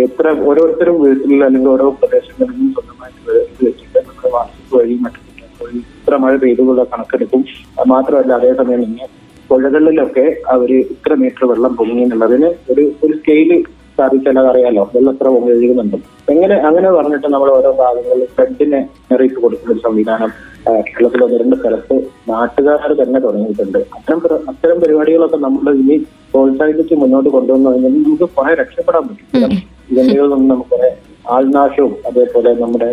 [0.07, 3.31] എത്ര ഓരോരുത്തരും വീട്ടിൽ അല്ലെങ്കിൽ ഓരോ പ്രദേശങ്ങളിലും സ്വന്തമായിട്ട്
[3.66, 5.22] വെച്ചിട്ട് നമ്മുടെ വാട്സപ്പ് വഴി മറ്റു
[5.79, 7.42] ഇത്ര മഴ പെയ്തുള്ള കണക്കെടുക്കും.
[7.92, 9.07] മാത്രമല്ല അതേസമയം ഇങ്ങനെ
[9.51, 13.51] പുഴകളിലൊക്കെ അവർ ഇത്ര മീറ്റർ വെള്ളം പൊങ്ങി എന്നുള്ളതിന് ഒരു ഒരു സ്കെയിൽ
[13.92, 15.96] സ്ഥാപിച്ചാൽ അതറിയാലോ വെള്ളം എത്ര പൊങ്ങി ഒഴുകുന്നുണ്ട്.
[16.33, 20.33] എങ്ങനെ അങ്ങനെ പറഞ്ഞിട്ട് നമ്മൾ ഓരോ ഭാഗങ്ങളിൽ ഫ്ലഡിനെ മുന്നറിയിപ്പ് കൊടുക്കുന്ന ഒരു സംവിധാനം
[20.66, 21.96] കേരളത്തിൽ ഒന്ന് രണ്ട് സ്ഥലത്ത്
[22.31, 23.79] നാട്ടുകാർ തന്നെ തുടങ്ങിയിട്ടുണ്ട്.
[23.96, 24.20] അത്തരം
[24.52, 25.96] അത്തരം പരിപാടികളൊക്കെ നമ്മൾ ഇനി
[26.33, 29.26] പ്രോത്സാഹിപ്പിച്ച് മുന്നോട്ട് കൊണ്ടുവന്നു കഴിഞ്ഞാൽ നമുക്ക് കുറെ രക്ഷപ്പെടാൻ പറ്റും.
[29.33, 29.59] ഇതിൽ
[29.92, 30.90] ഇവന്റുകളിൽ നിന്ന് നമുക്ക് കുറെ
[31.35, 32.90] ആൾനാശവും അതേപോലെ നമ്മുടെ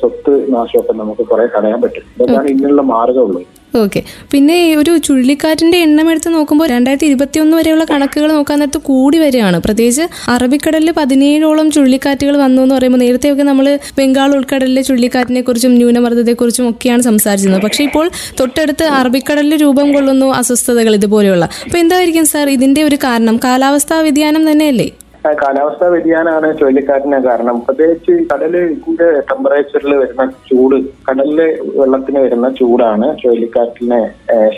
[0.00, 2.06] സ്വത്ത് നാശമൊക്കെ നമുക്ക് കുറെ തടയാൻ പറ്റും.
[2.22, 3.46] അതാണ് ഇതിനുള്ള മാർഗമുള്ളത്
[3.82, 4.02] ഓക്കെ.
[4.32, 9.60] പിന്നെ ഒരു ചുഴലിക്കാറ്റിന്റെ എണ്ണം എടുത്ത് നോക്കുമ്പോൾ രണ്ടായിരത്തി ഇരുപത്തി ഒന്ന് വരെയുള്ള കണക്കുകൾ നോക്കാൻ നേരത്ത് കൂടി വരികയാണ്.
[9.60, 17.02] പ്രത്യേകിച്ച് അറബിക്കടലിൽ പതിനേഴോളം ചുഴലിക്കാറ്റുകൾ വന്നു എന്ന് പറയുമ്പോൾ നേരത്തെയൊക്കെ നമ്മൾ ബംഗാൾ ഉൾക്കടലിലെ ചുഴലിക്കാറ്റിനെ കുറിച്ചും ന്യൂനമർദ്ദത്തെക്കുറിച്ചും ഒക്കെയാണ്
[17.02, 17.62] സംസാരിച്ചിരുന്നത്.
[17.62, 18.10] പക്ഷേ ഇപ്പോൾ
[18.40, 21.44] തൊട്ടടുത്ത് അറബിക്കടലിൽ രൂപം കൊള്ളുന്നു അസ്വസ്ഥതകൾ ഇതുപോലെയുള്ള.
[21.44, 23.36] അപ്പോൾ എന്തായിരിക്കും സാർ ഇതിന്റെ ഒരു കാരണം?
[23.36, 24.90] കാലാവസ്ഥാ വ്യതിയാനം തന്നെയല്ലേ?
[25.32, 27.60] കാലാവസ്ഥാ വ്യതിയാനമാണ് ചുഴലിക്കാറ്റിന് കാരണം.
[27.60, 30.76] പ്രത്യേകിച്ച് കടലിന്റെ ടെമ്പറേച്ചറിൽ വരുന്ന ചൂട്
[31.08, 34.00] കടലിലെ വെള്ളത്തിന് വരുന്ന ചൂടാണ് ചുഴലിക്കാറ്റിനെ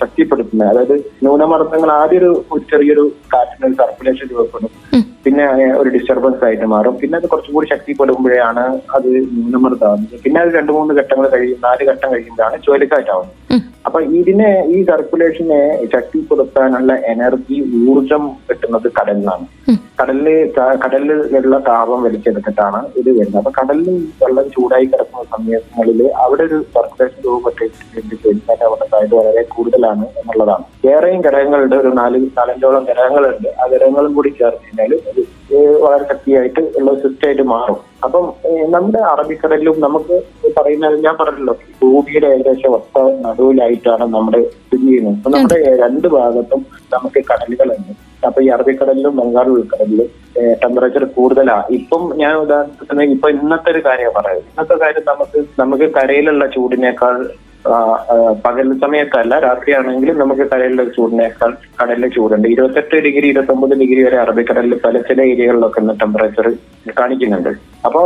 [0.00, 0.70] ശക്തിപ്പെടുത്തുന്നത്.
[0.70, 4.70] അതായത് ന്യൂനമർദ്ദങ്ങൾ ആദ്യം ഒരു ചെറിയൊരു കാറ്റിന് ഒരു സർക്കുലേഷൻ രൂപപ്പെടും.
[5.24, 6.98] പിന്നെ ഒരു ഡിസ്റ്റർബൻസ് ആയിട്ട് മാറും.
[6.98, 10.22] പിന്നെ അത് കുറച്ചും കൂടി ശക്തിപ്പെടുമ്പോഴാണ് അത് ന്യൂനമർദ്ദമാകുന്നത്.
[10.22, 13.35] പിന്നെ അത് രണ്ട് മൂന്ന് ഘട്ടങ്ങൾ കഴിയും നാല് ഘട്ടം കഴിയുമ്പോഴാണ് ചുഴലിക്കാറ്റാവുന്നത്.
[13.96, 15.59] അപ്പൊ ഇതിനെ ഈ സർക്കുലേഷനെ
[15.92, 17.59] ശക്തിപ്പെടുത്താനുള്ള എനർജി
[17.90, 19.44] ഊർജം കിട്ടുന്നത് കടലിനാണ്.
[20.00, 20.26] കടലിൽ
[20.82, 23.38] കടലിൽ കടലിലുള്ള താപം വലിച്ചെടുത്തിട്ടാണ് ഇത് വരുന്നത്.
[23.40, 23.88] അപ്പൊ കടലിൽ
[24.22, 30.66] വെള്ളം ചൂടായി കിടക്കുന്ന സമയങ്ങളിൽ അവിടെ ഒരു സർക്കുലേഷൻ രൂപപ്പെട്ടിട്ടുണ്ട് ചുഴലിക്കാറ്റ് അവിടെ സാധ്യത വളരെ കൂടുതലാണ് എന്നുള്ളതാണ്.
[30.87, 34.92] വേറെയും ഘടകങ്ങളുണ്ട് ഒരു നാല് നാലഞ്ചോളം ഘടകങ്ങളുണ്ട് ആ ഘടകങ്ങളും കൂടി ചേർത്ത് കഴിഞ്ഞാൽ
[35.82, 37.78] വളരെ ശക്തിയായിട്ട് ഉള്ള സിസ്റ്റമായിട്ട് മാറും.
[38.04, 38.24] അപ്പം
[38.74, 40.16] നമ്മുടെ അറബിക്കടലിലും നമുക്ക്
[40.56, 45.16] പറയുന്ന ഞാൻ പറഞ്ഞല്ലോ ഭൂമിയുടെ ഏകദേശം ഒത്ത നടുവിലായിട്ടാണ് നമ്മുടെ സ്ഥിതി ചെയ്യുന്നത്.
[45.18, 46.61] അപ്പൊ നമ്മുടെ രണ്ട് ഭാഗത്തും
[46.94, 47.92] നമുക്ക് കടലുകളുണ്ട്.
[48.26, 50.09] അപ്പൊ ഈ അറബിക്കടലിലും ബംഗാൾ ഉൾക്കടലിലും
[50.62, 54.48] ടെമ്പറേച്ചർ കൂടുതലാ ഇപ്പം ഞാൻ ഉദാഹരണത്തിന് ഇപ്പൊ ഇന്നത്തെ ഒരു കാര്യം പറയുന്നത്.
[54.52, 57.16] ഇന്നത്തെ കാര്യം നമുക്ക് നമുക്ക് കരയിലുള്ള ചൂടിനേക്കാൾ
[58.45, 62.47] പകൽ സമയത്തല്ല രാത്രിയാണെങ്കിൽ നമുക്ക് കടലിലെ ചൂടിനേക്കാൾ കടലിലെ ചൂടുണ്ട്.
[62.55, 66.49] ഇരുപത്തെട്ട് ഡിഗ്രി ഇരുപത്തി ഒമ്പത് ഡിഗ്രി വരെ അറബിക്കടലിൽ പല ചില ഏരിയകളിലൊക്കെ ഇന്ന് ടെമ്പറേച്ചർ
[66.99, 67.51] കാണിക്കുന്നുണ്ട്.
[67.87, 68.05] അപ്പോൾ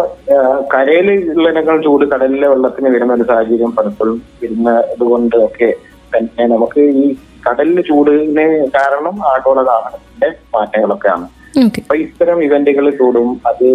[0.75, 5.71] കരയിൽ ഉള്ളതിനേക്കാൾ ചൂട് കടലിലെ വെള്ളത്തിന് വരുന്ന ഒരു സാഹചര്യം പലപ്പോഴും വരുന്നത് കൊണ്ട് ഒക്കെ
[6.15, 7.05] തന്നെ നമുക്ക് ഈ
[7.47, 8.47] കടലിലെ ചൂടിന്
[8.79, 11.29] കാരണം ആഗോളതാപനത്തിന്റെ മാറ്റങ്ങളൊക്കെയാണ്.
[11.65, 11.81] ഓക്കെ.
[11.85, 13.67] അപ്പൊ ഇത്തരം ഇവന്റുകൾ ചൂടും അത്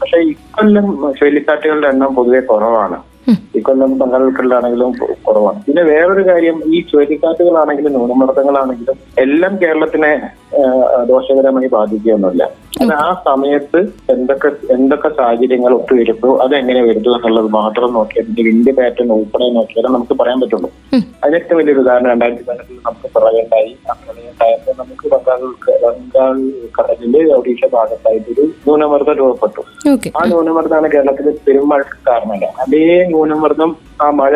[0.00, 0.86] പക്ഷെ ഇക്കൊല്ലം
[1.18, 2.98] ചുഴലിക്കാറ്റുകളുടെ എണ്ണം പൊതുവെ കുറവാണ്.
[3.70, 4.92] കൊല്ലം ബംഗാൾ ഉൾക്കടലാണെങ്കിലും
[5.26, 5.58] കുറവാണ്.
[5.66, 10.12] പിന്നെ വേറൊരു കാര്യം ഈ ചുഴലിക്കാറ്റുകളാണെങ്കിലും ന്യൂനമർദ്ദങ്ങളാണെങ്കിലും എല്ലാം കേരളത്തിനെ
[11.10, 12.44] ദോഷകരമായി ബാധിക്കുകയൊന്നുമില്ല.
[12.82, 13.80] അത് ആ സമയത്ത്
[14.14, 20.14] എന്തൊക്കെ എന്തൊക്കെ സാഹചര്യങ്ങൾ ഒത്തു ഒത്തുവരുത്തോ അതെങ്ങനെ വരുന്നു എന്നുള്ളത് മാത്രം നോക്കിയാൽ വിൻഡ് പാറ്റേൺ ഉൾപ്പെടെ നോക്കിയാലും നമുക്ക്
[20.20, 20.68] പറയാൻ പറ്റുള്ളൂ.
[21.22, 23.70] അതിന് ഏറ്റവും വലിയൊരു ഉദാഹരണം രണ്ടായിരത്തി പതിനെട്ടിൽ നമുക്ക് പ്രളയമുണ്ടായി.
[23.90, 25.42] ആ പ്രളയമുണ്ടായപ്പോൾ നമുക്ക് ബംഗാൾ
[25.84, 26.36] ബംഗാൾ
[26.78, 29.62] കടലിൽ ഒഡീഷ ഭാഗത്തായിട്ടൊരു ന്യൂനമർദ്ദം രൂപപ്പെട്ടു.
[30.18, 32.46] ആ ന്യൂനമർദ്ദമാണ് കേരളത്തിലെ പെരുമഴക്ക് കാരണമല്ല.
[32.64, 34.34] അതേ ന്യൂനമർദ്ദം ആ മഴ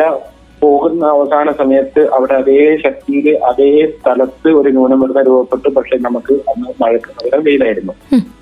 [0.65, 5.69] പോകുന്ന അവസാന സമയത്ത് അവിടെ അതേ ശക്തിയിൽ അതേ സ്ഥലത്ത് ഒരു ന്യൂനമർദ്ദം രൂപപ്പെട്ടു.
[5.77, 7.93] പക്ഷെ നമുക്ക് അന്ന് മഴക്ക് പകരം വെയിലായിരുന്നു.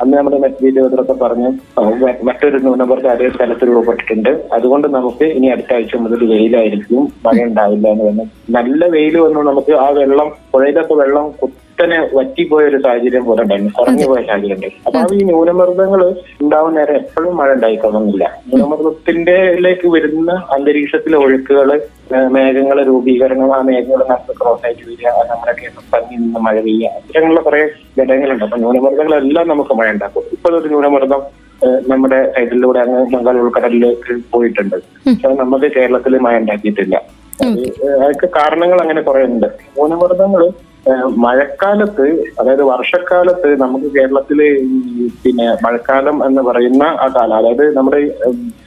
[0.01, 1.49] അന്ന് നമ്മുടെ മെസ്ബീജോദരൊക്കെ പറഞ്ഞ്
[2.29, 4.31] മറ്റൊരു ന്യൂനമർദ്ദം അതേ സ്ഥലത്ത് രൂപപ്പെട്ടിട്ടുണ്ട്.
[4.57, 7.03] അതുകൊണ്ട് നമുക്ക് ഇനി അടുത്ത ആഴ്ച മുതൽ വെയിലായിരിക്കും.
[7.27, 8.25] മഴ ഉണ്ടാവില്ല എന്ന് പറഞ്ഞു
[8.57, 11.27] നല്ല വെയിൽ വന്നു നമുക്ക് ആ വെള്ളം പുഴയിലൊക്കെ വെള്ളം
[11.73, 13.71] കുത്തനെ വറ്റിപ്പോയ ഒരു സാഹചര്യം പോലെ ഉണ്ടായിരുന്നു.
[13.77, 16.01] കുറഞ്ഞു പോയ സാഹചര്യം ഉണ്ടായി അപ്പൊ ആ ഈ ന്യൂനമർദ്ദങ്ങൾ
[16.43, 18.25] ഉണ്ടാവുന്ന നേരം എപ്പോഴും മഴ ഉണ്ടായിക്കൊള്ളുന്നില്ല.
[18.49, 21.69] ന്യൂനമർദ്ദത്തിന്റെലേക്ക് വരുന്ന അന്തരീക്ഷത്തിലെ ഒഴുക്കുകൾ
[22.35, 27.41] മേഘങ്ങളെ രൂപീകരണം ആ മേഘങ്ങൾ നമുക്ക് ക്രോസ് ആയിട്ട് വരിക നമ്മുടെ കേരളം തങ്ങി നിന്ന് മഴ പെയ്യുക അങ്ങനെയുള്ള
[27.47, 27.61] കുറെ
[27.99, 28.43] ഘടകങ്ങളുണ്ട്.
[28.47, 30.25] അപ്പൊ ന്യൂനമർദ്ദങ്ങളെല്ലാം നമുക്ക് മഴ ഉണ്ടാക്കും.
[30.35, 31.23] ഇപ്പോഴൊരു ന്യൂനമർദ്ദം
[31.91, 34.77] നമ്മുടെ സൈഡിലൂടെ അങ്ങ് ബംഗാൾ ഉൾക്കടലിലേക്ക് പോയിട്ടുണ്ട്.
[35.07, 36.95] പക്ഷെ നമുക്ക് കേരളത്തിൽ മഴ ഉണ്ടാക്കിയിട്ടില്ല.
[38.03, 39.47] അതൊക്കെ കാരണങ്ങൾ അങ്ങനെ കുറെ ഉണ്ട്.
[39.77, 40.43] ന്യൂനമർദ്ദങ്ങൾ
[41.15, 42.05] മഴക്കാലത്ത്
[42.39, 44.39] അതായത് വർഷക്കാലത്ത് നമുക്ക് കേരളത്തിൽ
[45.23, 47.99] പിന്നെ മഴക്കാലം എന്ന് പറയുന്ന ആ കാലം അതായത് നമ്മുടെ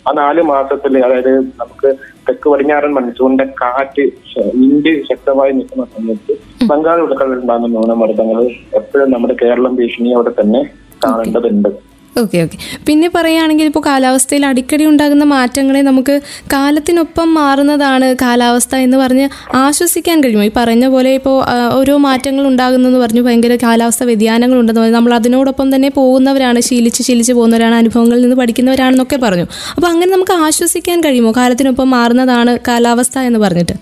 [0.09, 1.91] ആ നാല് മാസത്തിൽ അതായത് നമുക്ക്
[2.29, 4.05] തെക്ക് പടിഞ്ഞാറൻ മൺസൂണിന്റെ കാറ്റ്
[4.65, 6.35] ഇന്ത്യ ശക്തമായി നിൽക്കുന്ന സമയത്ത്
[6.67, 8.43] ബംഗാൾ ഉൾക്കടലുണ്ടാകുന്ന ന്യൂനമർദ്ദങ്ങൾ
[8.75, 10.63] എപ്പോഴും നമ്മുടെ കേരളം ഭീഷണി അവിടെ തന്നെ
[11.05, 11.71] കാണേണ്ടതുണ്ട്.
[12.21, 16.15] ഓക്കെ ഓക്കെ പിന്നെ പറയുകയാണെങ്കിൽ ഇപ്പോൾ കാലാവസ്ഥയിൽ അടിക്കടി ഉണ്ടാകുന്ന മാറ്റങ്ങളെ നമുക്ക്
[16.53, 20.45] കാലത്തിനൊപ്പം മാറുന്നതാണ് കാലാവസ്ഥ എന്ന് പറഞ്ഞ് ആശ്വസിക്കാൻ കഴിയുമോ?
[20.45, 21.37] ഈ പറഞ്ഞ പോലെ ഇപ്പോൾ
[21.75, 27.33] ഓരോ മാറ്റങ്ങൾ ഉണ്ടാകുന്നെന്ന് പറഞ്ഞു ഭയങ്കര കാലാവസ്ഥ വ്യതിയാനങ്ങൾ ഉണ്ടെന്ന് പറഞ്ഞു നമ്മൾ അതിനോടൊപ്പം തന്നെ പോകുന്നവരാണ് ശീലിച്ച് ശീലിച്ച്
[27.33, 29.47] പോകുന്നവരാണ് അനുഭവങ്ങളിൽ നിന്ന് പഠിക്കുന്നവരാണെന്നൊക്കെ പറഞ്ഞു.
[29.77, 31.33] അപ്പോൾ അങ്ങനെ നമുക്ക് ആശ്വസിക്കാൻ കഴിയുമോ?
[31.37, 33.77] കാലത്തിനൊപ്പം മാറുന്നതാണ് കാലാവസ്ഥ എന്ന് പറഞ്ഞിട്ട്.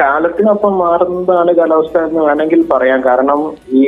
[0.00, 3.00] കാലത്തിനൊപ്പം മാറുന്നതാണ് കാലാവസ്ഥ എന്ന് വേണമെങ്കിൽ പറയാം.
[3.06, 3.40] കാരണം
[3.72, 3.84] ഈ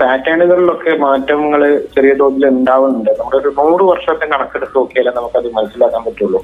[0.00, 1.60] പാറ്റേണുകളിലൊക്കെ മാറ്റങ്ങൾ
[1.94, 3.10] ചെറിയ തോതിൽ ഉണ്ടാവുന്നുണ്ട്.
[3.18, 6.40] നമ്മളൊരു നൂറ് വർഷത്തെ കണക്കെടുത്ത് നോക്കിയാലേ നമുക്കത് മനസ്സിലാക്കാൻ പറ്റുള്ളൂ.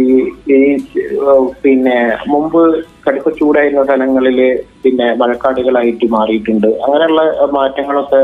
[0.00, 0.04] ഈ
[0.56, 0.60] ഈ
[1.62, 4.38] പിന്നെ മുമ്പ് കടുത്ത ചൂടായിരുന്ന സ്ഥലങ്ങളിൽ
[4.84, 6.66] പിന്നെ മഴക്കാടുകളായിട്ട് മാറിയിട്ടുണ്ട്.
[6.84, 7.22] അങ്ങനെയുള്ള
[7.58, 8.20] മാറ്റങ്ങളൊക്കെ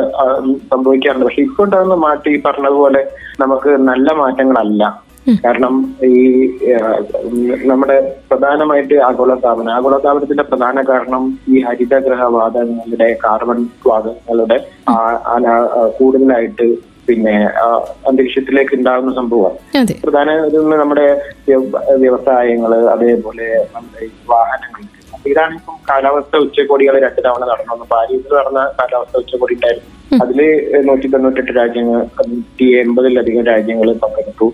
[0.72, 1.27] സംഭവിക്കാറുണ്ട്.
[1.27, 3.03] പക്ഷെ ഇപ്പൊ ഉണ്ടാകുന്ന മാറ്റം ഈ പറഞ്ഞതുപോലെ
[3.40, 5.04] നമുക്ക് നല്ല മാറ്റങ്ങളല്ല.
[5.45, 6.15] കാരണം ഈ
[7.65, 7.97] നമ്മുടെ
[8.31, 13.61] പ്രധാനമായിട്ട് ആഗോളതാപനം ആഗോളതാപനത്തിന്റെ പ്രധാന കാരണം ഈ ഹരിതഗ്രഹവാതകങ്ങളുടെ കാർബൺ
[14.89, 14.95] ആ,
[16.01, 16.67] കൂടുതലായിട്ട്
[17.09, 17.35] പിന്നെ
[18.07, 19.59] അന്തരീക്ഷത്തിലേക്ക് ഉണ്ടാകുന്ന സംഭവമാണ്.
[20.03, 20.29] പ്രധാന
[20.77, 21.07] നമ്മുടെ
[21.49, 21.65] വ്യ-
[21.97, 24.83] വ്യവസായങ്ങൾ അതേപോലെ നമ്മുടെ വാഹനങ്ങൾ
[25.31, 29.91] ഇതാണ് ഇപ്പം കാലാവസ്ഥ ഉച്ചകോടികൾ രണ്ട് തവണ നടന്നു പാരീസിൽ നടന്ന കാലാവസ്ഥ ഉച്ചകോടി ഉണ്ടായിരുന്നു.
[30.23, 30.41] അതിൽ
[30.89, 32.01] നൂറ്റി തൊണ്ണൂറ്റെട്ട് രാജ്യങ്ങൾ
[32.33, 34.47] നൂറ്റി എൺപതിലധികം രാജ്യങ്ങൾ പങ്കെടുത്തു.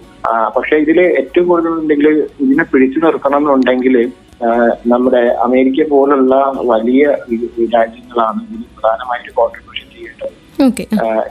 [0.57, 2.09] പക്ഷെ ഇതിൽ ഏറ്റവും കൂടുതൽ ഉണ്ടെങ്കിൽ
[2.45, 3.97] ഇതിനെ പിടിച്ചു നിർത്തണം എന്നുണ്ടെങ്കിൽ
[4.87, 6.35] നമ്മുടെ അമേരിക്ക പോലുള്ള
[6.73, 7.03] വലിയ
[7.77, 10.50] രാജ്യങ്ങളാണ് ഇതിന് പ്രധാനമായിട്ട് കോൺട്രിബ്യൂഷൻ ചെയ്യേണ്ടത് ഓക്കെ ആ ആഹ്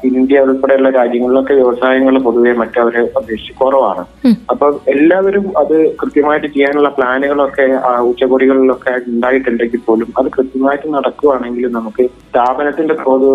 [0.10, 4.04] ഇന്ത്യ ഉൾപ്പെടെയുള്ള രാജ്യങ്ങളിലൊക്കെ വ്യവസായങ്ങൾ പൊതുവെ മറ്റവരെ അപേക്ഷിച്ച് കുറവാണ്.
[4.52, 7.68] അപ്പൊ എല്ലാവരും അത് കൃത്യമായിട്ട് ചെയ്യാനുള്ള പ്ലാനുകളൊക്കെ
[8.10, 13.28] ഉച്ചകോടികളിലൊക്കെ ഉണ്ടായിട്ടുണ്ടെങ്കിൽ പോലും അത് കൃത്യമായിട്ട് നടക്കുകയാണെങ്കിൽ നമുക്ക് സ്ഥാപനത്തിന്റെ തോത്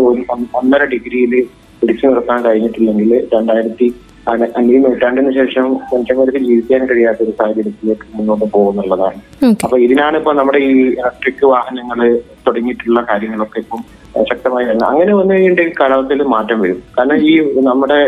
[0.60, 1.34] ഒന്നര ഡിഗ്രിയിൽ
[1.80, 3.88] പിടിച്ചു നിർത്താൻ കഴിഞ്ഞിട്ടില്ലെങ്കിൽ രണ്ടായിരത്തി
[4.58, 9.18] അഞ്ചു നൂറ്റാണ്ടിന് ശേഷം മനുഷ്യന്മാർക്ക് ജീവിക്കാൻ കഴിയാത്ത ഒരു സാഹചര്യത്തിലേക്ക് മുന്നോട്ട് പോകുന്നുള്ളതാണ്.
[9.64, 11.98] അപ്പൊ ഇതിനാണ് ഇപ്പൊ നമ്മുടെ ഈ ഇലക്ട്രിക് വാഹനങ്ങൾ
[12.46, 13.82] തുടങ്ങിയിട്ടുള്ള കാര്യങ്ങളൊക്കെ ഇപ്പം
[14.30, 14.88] ശക്തമായി വരുന്നത്.
[14.90, 16.78] അങ്ങനെ വന്നു കഴിഞ്ഞിട്ടുണ്ടെങ്കിൽ കാലാവസ്ഥയിൽ മാറ്റം വരും.
[16.98, 17.32] കാരണം ഈ
[17.68, 17.98] നമ്മുടെ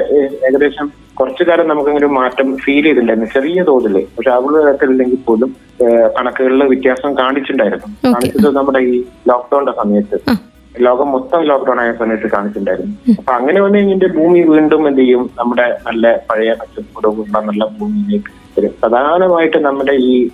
[0.48, 0.86] ഏകദേശം
[1.20, 5.50] കുറച്ചു കാലം നമുക്കങ്ങനെ ഒരു മാറ്റം ഫീൽ ചെയ്തിട്ടുണ്ടായിരുന്നു ചെറിയ തോതിൽ പക്ഷെ ആഗോള തരത്തിലില്ലെങ്കിൽ പോലും
[6.18, 7.88] കണക്കുകളിൽ വ്യത്യാസം കാണിച്ചിട്ടുണ്ടായിരുന്നു.
[8.04, 8.96] കാണിച്ചത് നമ്മുടെ ഈ
[9.30, 10.18] ലോക്ക്ഡൌണിന്റെ സമയത്ത്.
[10.86, 12.94] ലോകം മൊത്തം ലോക്ക്ഡൌൺ ആയ സമയത്ത് കാണിച്ചിട്ടുണ്ടായിരുന്നു.
[13.18, 15.22] അപ്പൊ അങ്ങനെ വന്നു കഴിഞ്ഞിട്ട് ഭൂമി വീണ്ടും എന്ത് ചെയ്യും?
[15.38, 18.32] നമ്മുടെ നല്ല പഴയ പച്ചപ്പുറവുള്ള നല്ല ഭൂമിയിലേക്ക്
[18.82, 20.28] പ്രധാനമായിട്ട് നമ്മുടെ ഈ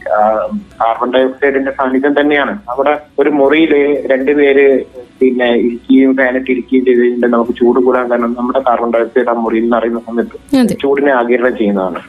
[0.80, 2.58] കാർബൺ ഡയോക്സൈഡിന്റെ സാന്നിധ്യം തന്നെയാണ്.
[2.68, 4.84] അവിടെ ഒരു മുറിയിൽ രണ്ടുപേര്
[5.20, 9.76] പിന്നെ ഇരിക്കുകയും ഫാനിട്ട് ഇരിക്കുകയും ചെയ്ത് നമുക്ക് ചൂട് കൂടാൻ കാരണം നമ്മുടെ കാർബൺ ഡയോക്സൈഡ് ആ മുറിയിൽ നിന്ന്
[9.76, 12.00] അറിയുന്ന സമയത്ത് ചൂടിനെ ആകിരണം ചെയ്യുന്നതാണ്.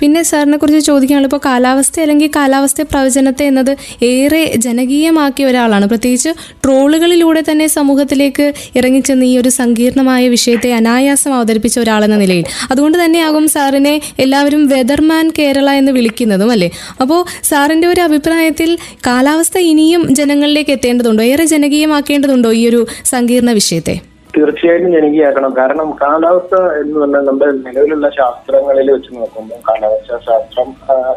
[0.00, 5.86] പിന്നെ സാറിനെ കുറിച്ച് ചോദിക്കുകയാണെങ്കിൽ ഇപ്പോൾ കാലാവസ്ഥ അല്ലെങ്കിൽ കാലാവസ്ഥ പ്രവചനത്തെ എന്നത് ഏറെ ജനകീയമാക്കിയ ഒരാളാണ്.
[5.86, 6.30] പ്രത്യേകിച്ച്
[6.64, 12.44] ട്രോളുകളിലൂടെ തന്നെ സമൂഹത്തിലേക്ക് ഇറങ്ങിച്ചെന്ന് ഈ ഒരു സങ്കീർണമായ വിഷയത്തെ അനായാസം അവതരിപ്പിച്ച ഒരാളെന്ന നിലയിൽ.
[12.70, 16.70] അതുകൊണ്ട് തന്നെയാകും സാറിനെ എല്ലാവരും വെതർമാൻ കേരള എന്ന് വിളിക്കുന്നതും അല്ലേ?
[17.00, 21.24] അപ്പോൾ സാറിന്റെ ഒരു അഭിപ്രായത്തിൽ കാലാവസ്ഥ ഇനിയും ജനങ്ങളിലേക്ക് എത്തേണ്ടതുണ്ടോ?
[21.24, 24.11] ഏറെ ജനകീയമാക്കേണ്ടതുണ്ടോ ഈ ഒരു സങ്കീർണ വിഷയത്തെ?
[24.34, 30.68] തീർച്ചയായും ജനകീയാക്കണം കാരണം കാലാവസ്ഥ എന്ന് പറഞ്ഞാൽ നമ്മുടെ നിലവിലുള്ള ശാസ്ത്രങ്ങളിൽ വെച്ച് നോക്കുമ്പോൾ കാലാവസ്ഥ ശാസ്ത്രം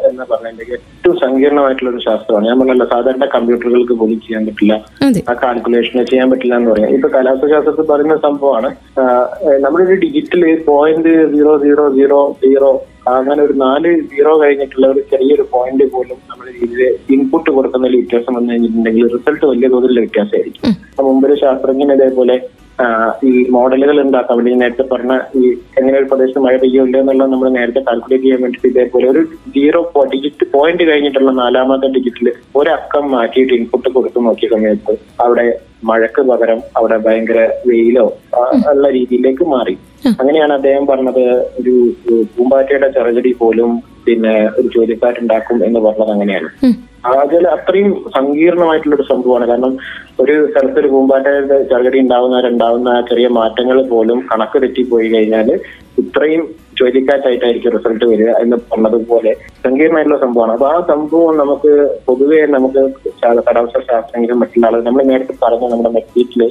[0.08, 2.46] എന്ന് പറഞ്ഞതിന്റെ ഏറ്റവും സങ്കീർണമായിട്ടുള്ള ഒരു ശാസ്ത്രമാണ്.
[2.48, 4.74] ഞാൻ പറഞ്ഞല്ലോ സാധാരണ കമ്പ്യൂട്ടറുകൾക്ക് പോലും ചെയ്യാൻ പറ്റില്ല.
[5.30, 6.92] ആ കാൽക്കുലേഷനെ ചെയ്യാൻ പറ്റില്ല എന്ന് പറയാം.
[6.98, 8.70] ഇപ്പൊ കാലാവസ്ഥ ശാസ്ത്രത്തിൽ പറയുന്ന സംഭവമാണ്
[9.64, 12.70] നമ്മുടെ ഒരു digital point zero zero zero zero
[13.16, 18.50] അങ്ങനെ ഒരു നാല് സീറോ കഴിഞ്ഞിട്ടുള്ള ഒരു ചെറിയൊരു പോയിന്റ് പോലും നമ്മുടെ രീതിയിൽ ഇൻപുട്ട് കൊടുക്കുന്നതിൽ വ്യത്യാസം വന്നു
[18.52, 20.72] കഴിഞ്ഞിട്ടുണ്ടെങ്കിൽ റിസൾട്ട് വലിയ തോതിലുള്ള വ്യത്യാസമായിരിക്കും.
[21.08, 22.36] മുമ്പൊരു ശാസ്ത്രജ്ഞൻ ഇതേപോലെ
[23.28, 24.36] ഈ മോഡലുകൾ ഉണ്ടാക്കാം.
[24.38, 25.42] വേണ്ടി നേരത്തെ പറഞ്ഞ ഈ
[25.78, 29.22] എങ്ങനെ ഒരു പ്രദേശത്ത് മഴ പെയ്യുമല്ലോ എന്നുള്ളത് നമ്മൾ നേരത്തെ കാൽക്കുലേറ്റ് ചെയ്യാൻ വേണ്ടിയിട്ട് ഇതേപോലെ ഒരു
[29.54, 29.80] സീറോ
[30.14, 32.28] ഡിജിറ്റ് പോയിന്റ് കഴിഞ്ഞിട്ടുള്ള നാലാമത്തെ ഡിജിറ്റിൽ
[32.60, 35.46] ഒരക്കം മാറ്റിയിട്ട് ഇൻപുട്ട് കൊടുത്തു നോക്കിയ സമയത്ത് അവിടെ
[35.88, 38.04] മഴക്ക് പകരം അവിടെ ഭയങ്കര വെയിലോ
[38.72, 39.74] ഉള്ള രീതിയിലേക്ക് മാറി.
[40.20, 41.24] അങ്ങനെയാണ് അദ്ദേഹം പറഞ്ഞത്
[41.60, 41.74] ഒരു
[42.34, 43.70] പൂമ്പാറ്റയുടെ ചെറുചെടി പോലും
[44.06, 46.50] പിന്നെ ഒരു ജോലിക്കാരുണ്ടാക്കും എന്ന് പറഞ്ഞത് അങ്ങനെയാണ്.
[47.04, 49.46] അതിൽ അത്രയും സങ്കീർണമായിട്ടുള്ള ഒരു സംഭവമാണ്.
[49.50, 49.72] കാരണം
[50.22, 55.50] ഒരു സ്ഥലത്ത് ഒരു പൂമ്പാറ്റയുടെ ചകടി ഉണ്ടാവുന്നവരുണ്ടാവുന്ന ചെറിയ മാറ്റങ്ങൾ പോലും കണക്ക് തെറ്റിപ്പോയി കഴിഞ്ഞാൽ
[56.02, 56.42] ഇത്രയും
[56.78, 59.32] ചുഴലിക്കാറ്റായിട്ടായിരിക്കും റിസൾട്ട് വരിക എന്ന് പറഞ്ഞതുപോലെ
[59.66, 60.52] സങ്കീർണമായിട്ടുള്ള സംഭവമാണ്.
[60.56, 61.70] അപ്പൊ ആ സംഭവം നമുക്ക്
[62.06, 62.82] പൊതുവെ നമുക്ക്
[63.22, 66.42] കാലാവസ്ഥാ ശാസ്ത്രജ്ഞരും മറ്റുള്ള ആളുകൾ നമ്മൾ നേരത്തെ പറഞ്ഞ നമ്മുടെ മെറ്റീറ്റിൽ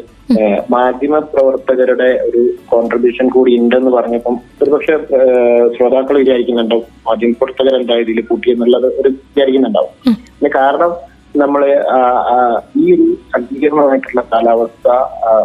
[0.76, 2.42] മാധ്യമ പ്രവർത്തകരുടെ ഒരു
[2.72, 4.96] കോൺട്രിബ്യൂഷൻ കൂടി ഉണ്ടെന്ന് പറഞ്ഞപ്പം ഒരുപക്ഷെ
[5.76, 9.94] ശ്രോതാക്കൾ വിചാരിക്കുന്നുണ്ടാവും മാധ്യമ പ്രവർത്തകർ എന്താ ഇതിൽ കൂട്ടിയെന്നുള്ളത് ഒരു വിചാരിക്കുന്നുണ്ടാവും.
[10.36, 10.94] പിന്നെ കാരണം
[11.90, 11.98] ആ,
[12.78, 14.88] ഈ ഒരു സജ്ജീകരണമായിട്ടുള്ള കാലാവസ്ഥ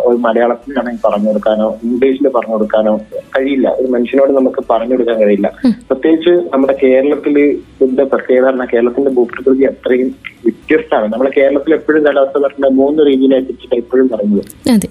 [0.05, 2.93] ഒരു മലയാളത്തിലാണെങ്കിൽ പറഞ്ഞു കൊടുക്കാനോ ഇംഗ്ലീഷിൽ പറഞ്ഞു കൊടുക്കാനോ
[3.36, 3.68] കഴിയില്ല.
[3.72, 5.49] ഒരു മനുഷ്യനോട് നമുക്ക് പറഞ്ഞു കൊടുക്കാൻ കഴിയില്ല.
[5.88, 10.11] പ്രത്യേകിച്ച് നമ്മുടെ കേരളത്തിൽ ഇതിന്റെ പ്രത്യേകത പറഞ്ഞാൽ കേരളത്തിന്റെ ഭൂപ്രകൃതി അത്രയും
[10.45, 11.12] വ്യത്യസ്തമാണ്.
[11.12, 14.45] നമ്മുടെ കേരളത്തിൽ എപ്പോഴും കാലാവസ്ഥ പറഞ്ഞ മൂന്ന് രീതിയിലായി തിരിച്ചിട്ട് എപ്പോഴും പറയുന്നത്.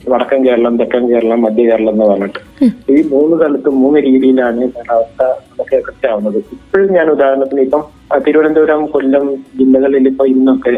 [0.09, 2.41] വടക്കൻ കേരളം തെക്കൻ കേരളം മധ്യ കേരളം എന്ന് പറഞ്ഞിട്ട്.
[2.89, 5.21] ഈ മൂന്ന് സ്ഥലത്തും മൂന്ന് രീതിയിലാണ് കാലാവസ്ഥ
[6.07, 7.85] ആവുന്നത് ഇപ്പോഴും ഞാൻ ഉദാഹരണത്തിന് ഇപ്പം
[8.25, 9.25] തിരുവനന്തപുരം കൊല്ലം
[9.59, 10.73] ജില്ലകളിൽ ഇപ്പൊ ഇന്നൊക്കെ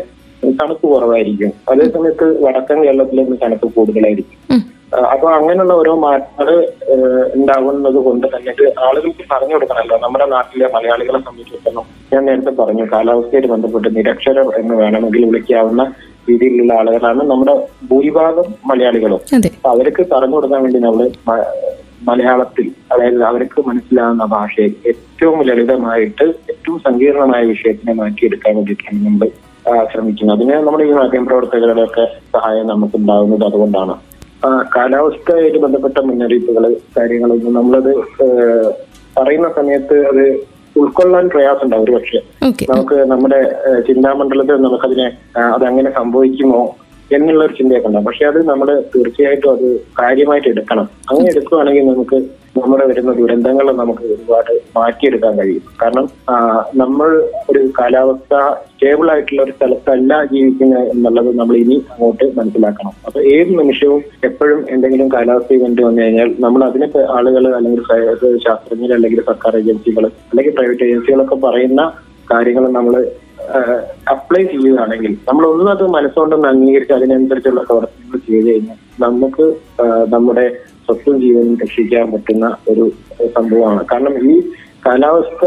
[0.60, 1.52] തണുപ്പ് കുറവായിരിക്കും.
[1.72, 4.38] അതേ സമയത്ത് വടക്കൻ കേരളത്തിലെ ഇന്ന് തണുപ്പ് കൂടുതലായിരിക്കും.
[5.14, 6.48] അപ്പൊ അങ്ങനെയുള്ള ഓരോ മാറ്റങ്ങൾ
[7.38, 8.54] ഉണ്ടാകുന്നത് കൊണ്ട് തന്നെ
[8.88, 15.26] ആളുകൾക്ക് പറഞ്ഞു കൊടുക്കണമല്ലോ നമ്മുടെ നാട്ടിലെ മലയാളികളെ സംബന്ധിച്ചിടത്തോളം ഞാൻ നേരത്തെ പറഞ്ഞു കാലാവസ്ഥയായിട്ട് ബന്ധപ്പെട്ട് നിരക്ഷരർ എന്ന് വേണമെങ്കിൽ
[15.30, 15.86] വിളിക്കാവുന്ന
[16.30, 17.54] രീതിയിലുള്ള ആളുകളാണ് നമ്മുടെ
[17.92, 19.22] ഭൂരിഭാഗം മലയാളികളും.
[19.74, 21.06] അവർക്ക് പറഞ്ഞു കൊടുക്കാൻ വേണ്ടി നമ്മൾ
[22.02, 29.28] മലയാളത്തിൽ അതായത് അവർക്ക് മനസ്സിലാവുന്ന ഭാഷയിൽ ഏറ്റവും ലളിതമായിട്ട് ഏറ്റവും സങ്കീർണമായ വിഷയത്തിനെ മാറ്റിയെടുക്കാൻ വേണ്ടിയിട്ടാണ് നമ്മൾ
[29.91, 30.36] ശ്രമിക്കുന്നത്.
[30.36, 33.95] അതിന് നമ്മുടെ ഈ മാധ്യമപ്രവർത്തകരുടെ ഒക്കെ സഹായം നമുക്ക് ഉണ്ടാകുന്നത് അതുകൊണ്ടാണ്
[34.76, 36.64] കാലാവസ്ഥയായിട്ട് ബന്ധപ്പെട്ട മുന്നറിയിപ്പുകൾ
[36.97, 37.91] കാര്യങ്ങളൊന്നും നമ്മളത്
[39.18, 40.24] പറയുന്ന സമയത്ത് അത്
[40.76, 42.20] ഉൾക്കൊള്ളാൻ പ്രയാസമുണ്ടാവും ഒരു പക്ഷേ
[42.72, 43.39] നമുക്ക് നമ്മുടെ
[43.88, 45.08] ചിന്താമണ്ഡലത്തിൽ നമുക്കതിനെ
[45.56, 46.62] അതങ്ങനെ സംഭവിക്കുമോ?
[47.16, 48.07] എന്നുള്ള ഒരു ചിന്തയൊക്കെ ഉണ്ടാവും.
[48.09, 49.68] പക്ഷെ അത് നമ്മൾ തീർച്ചയായിട്ടും അത്
[50.01, 50.86] കാര്യമായിട്ട് എടുക്കണം.
[51.09, 52.20] അങ്ങനെ എടുക്കുകയാണെങ്കിൽ നമുക്ക്
[52.62, 55.64] നമ്മുടെ വരുന്ന ദുരന്തങ്ങൾ നമുക്ക് ഒരുപാട് മാറ്റിയെടുക്കാൻ കഴിയും.
[55.82, 56.05] കാരണം
[56.82, 57.09] നമ്മൾ
[57.51, 58.34] ഒരു കാലാവസ്ഥ
[58.72, 62.93] സ്റ്റേബിൾ ആയിട്ടുള്ള ഒരു സ്ഥലത്തല്ല ജീവിക്കുന്നത് എന്നുള്ളത് നമ്മൾ ഇനി അങ്ങോട്ട് മനസ്സിലാക്കണം.
[63.07, 67.84] അപ്പൊ ഏത് നിമിഷവും എപ്പോഴും എന്തെങ്കിലും കാലാവസ്ഥ ഇവന്റ് വന്നു കഴിഞ്ഞാൽ നമ്മൾ അതിനെ ആളുകൾ അല്ലെങ്കിൽ
[68.47, 71.84] ശാസ്ത്രജ്ഞർ അല്ലെങ്കിൽ സർക്കാർ ഏജൻസികൾ അല്ലെങ്കിൽ പ്രൈവറ്റ് ഏജൻസികളൊക്കെ പറയുന്ന
[72.34, 72.93] കാര്യങ്ങൾ നമ്മൾ
[74.14, 79.46] അപ്ലൈ ചെയ്യുകയാണെങ്കിൽ നമ്മൾ ഒന്നും അത് മനസ്സുകൊണ്ടൊന്ന് അംഗീകരിച്ച് അതിനനുസരിച്ചുള്ള പ്രവർത്തനങ്ങൾ ചെയ്തു കഴിഞ്ഞാൽ നമുക്ക്
[80.16, 80.46] നമ്മുടെ
[80.86, 82.86] സ്വത്തും ജീവനും രക്ഷിക്കാൻ പറ്റുന്ന ഒരു
[83.38, 83.82] സംഭവമാണ്.
[83.92, 84.36] കാരണം ഈ
[84.86, 85.46] കാലാവസ്ഥ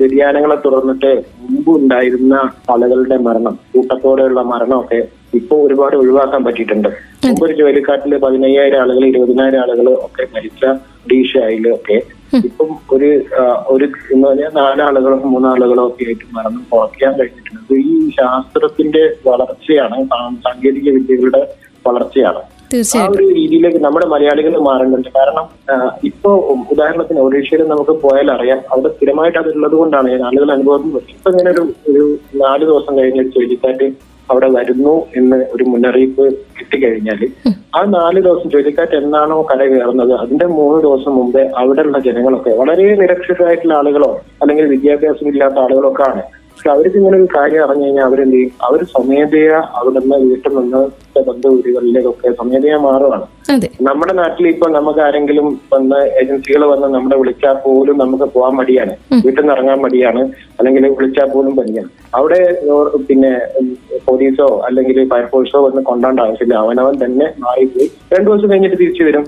[0.00, 1.10] വ്യതിയാനങ്ങളെ തുടർന്നിട്ട്
[1.46, 2.34] മുമ്പ് ഉണ്ടായിരുന്ന
[2.72, 5.00] ആളുകളുടെ മരണം കൂട്ടത്തോടെയുള്ള മരണമൊക്കെ
[5.38, 6.88] ഇപ്പൊ ഒരുപാട് ഒഴിവാക്കാൻ പറ്റിയിട്ടുണ്ട്.
[7.24, 10.64] മുമ്പ് ഒരു ചുഴലിക്കാട്ടിൽ പതിനയ്യായിരം ആളുകൾ ഇരുപതിനായിരം ആളുകൾ ഒക്കെ മരിച്ച
[11.04, 11.98] ഒഡീഷയിലും ഒക്കെ
[12.38, 13.08] ഇപ്പം ഒരു
[13.72, 17.74] ഒരു എന്ന് പറഞ്ഞാൽ നാലാളുകളോ മൂന്നാളുകളോ ഒക്കെ ആയിട്ട് മരണം കുറയ്ക്കാൻ കഴിഞ്ഞിട്ടുണ്ട്.
[17.90, 19.96] ഈ ശാസ്ത്രത്തിന്റെ വളർച്ചയാണ്
[20.44, 21.42] സാങ്കേതിക വിദ്യകളുടെ
[21.84, 22.40] വളർച്ചയാണ്.
[22.98, 25.46] ആ ഒരു രീതിയിലേക്ക് നമ്മുടെ മലയാളികൾ മാറുന്നുണ്ട് കാരണം
[26.10, 26.30] ഇപ്പോ
[26.72, 30.84] ഉദാഹരണത്തിന് ഒഡീഷയിൽ നമുക്ക് പോയാൽ അറിയാം അവിടെ സ്ഥിരമായിട്ട് അതുള്ളത് കൊണ്ടാണ് ഞാൻ ആളുകൾ അനുഭവം.
[31.14, 32.04] ഇപ്പൊ ഇങ്ങനെ ഒരു ഒരു
[32.44, 33.88] നാല് ദിവസം കഴിഞ്ഞ ചുഴലിക്കാറ്റ്
[34.30, 36.24] അവിടെ വരുന്നു എന്ന് ഒരു മുന്നറിയിപ്പ്
[36.58, 37.20] കിട്ടിക്കഴിഞ്ഞാൽ
[37.78, 40.12] ആ നാല് ദിവസം ചുഴലിക്കാറ്റ് എന്നാണോ കര കയറുന്നത്?
[40.22, 44.10] അതിന്റെ മൂന്ന് ദിവസം മുമ്പേ അവിടെയുള്ള ജനങ്ങളൊക്കെ വളരെ നിരക്ഷരായിട്ടുള്ള ആളുകളോ
[44.42, 46.22] അല്ലെങ്കിൽ വിദ്യാഭ്യാസം ഇല്ലാത്ത ആളുകളൊക്കെ ആണ്.
[46.60, 48.50] പക്ഷെ അവർക്ക് ഇങ്ങനെ ഒരു കാര്യം അറിഞ്ഞു കഴിഞ്ഞാൽ അവരെന്ത് ചെയ്യും?
[48.66, 50.80] അവർ സ്വമേധയാ അവിടെ നിന്ന് വീട്ടിൽ നിന്ന്
[51.28, 53.26] ബന്ധുവീടുകളിലേക്കൊക്കെ സ്വമേധയാ മാറുകയാണ്
[53.86, 58.92] നമ്മുടെ നാട്ടിൽ ഇപ്പൊ നമുക്ക് ആരെങ്കിലും വന്ന് ഏജൻസികൾ വന്ന് നമ്മളെ വിളിച്ചാൽ പോലും നമുക്ക് പോകാൻ മടിയാണ്.
[59.24, 60.22] വീട്ടിൽ നിന്ന് ഇറങ്ങാൻ മടിയാണ്.
[60.58, 62.38] അല്ലെങ്കിൽ വിളിച്ചാൽ പോലും പനിയാണ് അവിടെ
[63.08, 63.32] പിന്നെ
[64.06, 66.54] പോലീസോ അല്ലെങ്കിൽ ഫയർഫോഴ്സോ വന്ന് കൊണ്ടാണ്ട ആവശ്യമില്ല.
[66.64, 69.24] അവനവൻ തന്നെ മാറിപ്പോയി രണ്ടു ദിവസം കഴിഞ്ഞിട്ട് തിരിച്ചു വരും.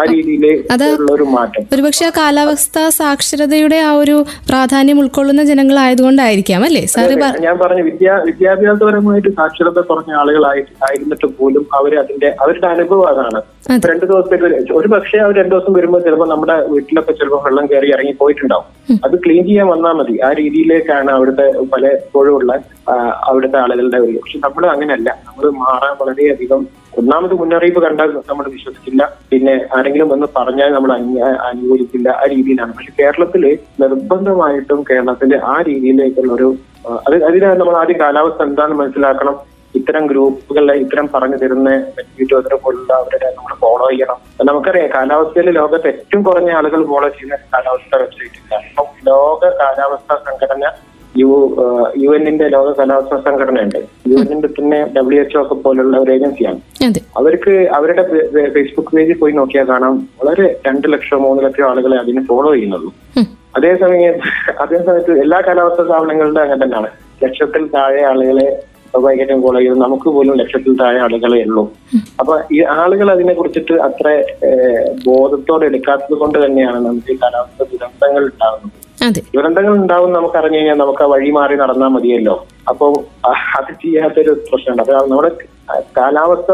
[0.00, 1.66] ആ രീതിയിലുള്ള ഒരു മാറ്റം.
[1.74, 4.16] ഒരുപക്ഷെ ആ കാലാവസ്ഥ സാക്ഷരതയുടെ ആ ഒരു
[4.48, 6.75] പ്രാധാന്യം ഉൾക്കൊള്ളുന്ന ജനങ്ങളായതുകൊണ്ടായിരിക്കാം അല്ലേ?
[6.84, 13.08] സാറ് പറ- ഞാൻ പറഞ്ഞു വിദ്യാ വിദ്യാഭ്യാസപരമായിട്ട് സാക്ഷരത കുറഞ്ഞ ആളുകളായിട്ട് ആയിരുന്നിട്ട് പോലും അവർ അതിന്റെ അവരുടെ അനുഭവം
[13.08, 13.42] അതാണ്.
[13.70, 13.88] അതെ.
[13.88, 17.92] രണ്ടു ദിവസത്തേക്ക് ഒരു- ഒരു പക്ഷേ അവർ രണ്ടു ദിവസം വരുമ്പോൾ ചിലപ്പോൾ നമ്മുടെ വീട്ടിലൊക്കെ ചിലപ്പോൾ വെള്ളം കയറി
[17.92, 18.64] ഇറങ്ങി പോയിട്ടുണ്ടാവും.
[19.04, 20.20] അത് ക്ലീൻ ചെയ്യാൻ വന്നാൽ മതി.
[20.20, 22.52] ആ രീതിയിലേക്കാണ് അവിടുത്തെ പലപ്പോഴും ഉള്ള
[23.24, 25.22] അവിടുത്തെ ആളുകളുടെ ഒരു പക്ഷെ നമ്മൾ അങ്ങനെയല്ല.
[25.26, 26.68] നമ്മൾ മാറാൻ വളരെയധികം
[27.00, 29.02] ഒന്നാമത് മുന്നറിയിപ്പ് കണ്ടാൽ നമ്മൾ വിശ്വസിക്കില്ല.
[29.30, 30.90] പിന്നെ ആരെങ്കിലും വന്ന് പറഞ്ഞാൽ നമ്മൾ
[31.48, 32.08] അനുകൂലിക്കില്ല.
[32.20, 32.72] ആ രീതിയിലാണ്.
[32.76, 33.44] പക്ഷെ കേരളത്തിൽ
[33.82, 36.48] നിർബന്ധമായിട്ടും കേരളത്തിന്റെ ആ രീതിയിലേക്കുള്ള ഒരു
[37.06, 39.36] അത് അതിനാണ് നമ്മൾ ആദ്യം കാലാവസ്ഥ എന്താണെന്ന് മനസ്സിലാക്കണം.
[39.78, 41.70] ഇത്തരം ഗ്രൂപ്പുകളിലെ ഇത്തരം പറഞ്ഞു തരുന്ന
[42.20, 44.18] യൂട്യൂബറെ പോലുള്ള അവരുടെ നമ്മൾ ഫോളോ ചെയ്യണം.
[44.48, 50.64] നമുക്കറിയാം കാലാവസ്ഥയിൽ ലോകത്ത് ഏറ്റവും കുറഞ്ഞ ആളുകൾ ഫോളോ ചെയ്യുന്ന കാലാവസ്ഥ വെബ്സൈറ്റ് അപ്പം ലോക കാലാവസ്ഥാ സംഘടന
[51.18, 51.28] യു
[52.02, 53.78] യു എന്നിന്റെ ലോക കാലാവസ്ഥാ സംഘടനയുണ്ട്
[54.10, 56.60] യു എന്നിന്റെ തന്നെ ഡബ്ല്യു എച്ച്ഒ ഒക്കെ പോലുള്ള ഒരു ഏജൻസിയാണ്.
[57.16, 58.02] അവർക്ക് അവരുടെ
[58.54, 59.96] ഫേസ്ബുക്ക് പേജിൽ പോയി നോക്കിയാൽ കാണാം.
[60.22, 62.92] വളരെ രണ്ട് ലക്ഷം മൂന്ന് ലക്ഷം ആളുകളെ അതിന് ഫോളോ ചെയ്യുന്നുള്ളൂ.
[63.56, 64.14] അതേസമയം
[64.60, 66.88] അതേ സമയത്ത് എല്ലാ കാലാവസ്ഥാ സ്ഥാപനങ്ങളുടെ അങ്ങനെ തന്നെയാണ്.
[67.24, 68.48] ലക്ഷത്തിൽ താഴെ ആളുകളെ
[68.90, 71.64] സ്വാഭാവികമായിട്ടും ഫോളോ നമുക്ക് പോലും ലക്ഷത്തിൽ താഴെ ആളുകളെ ഉള്ളൂ.
[72.20, 74.08] അപ്പൊ ഈ ആളുകൾ അതിനെ കുറിച്ചിട്ട് അത്ര
[75.06, 78.85] ബോധത്തോടെ എടുക്കാത്തത് കൊണ്ട് തന്നെയാണ് നമുക്ക് ഈ കാലാവസ്ഥ ദുരന്തങ്ങൾ ഉണ്ടാകുന്നത്.
[79.34, 82.34] ദുരന്തങ്ങൾ ഉണ്ടാവും നമുക്ക് അറിഞ്ഞു കഴിഞ്ഞാൽ നമുക്ക് ആ വഴി മാറി നടന്നാൽ മതിയല്ലോ.
[82.70, 82.90] അപ്പോൾ
[83.58, 84.82] അത് ചെയ്യാത്തൊരു പ്രശ്നമുണ്ട്.
[84.82, 85.30] അപ്പൊ നമ്മുടെ
[85.98, 86.50] കാലാവസ്ഥ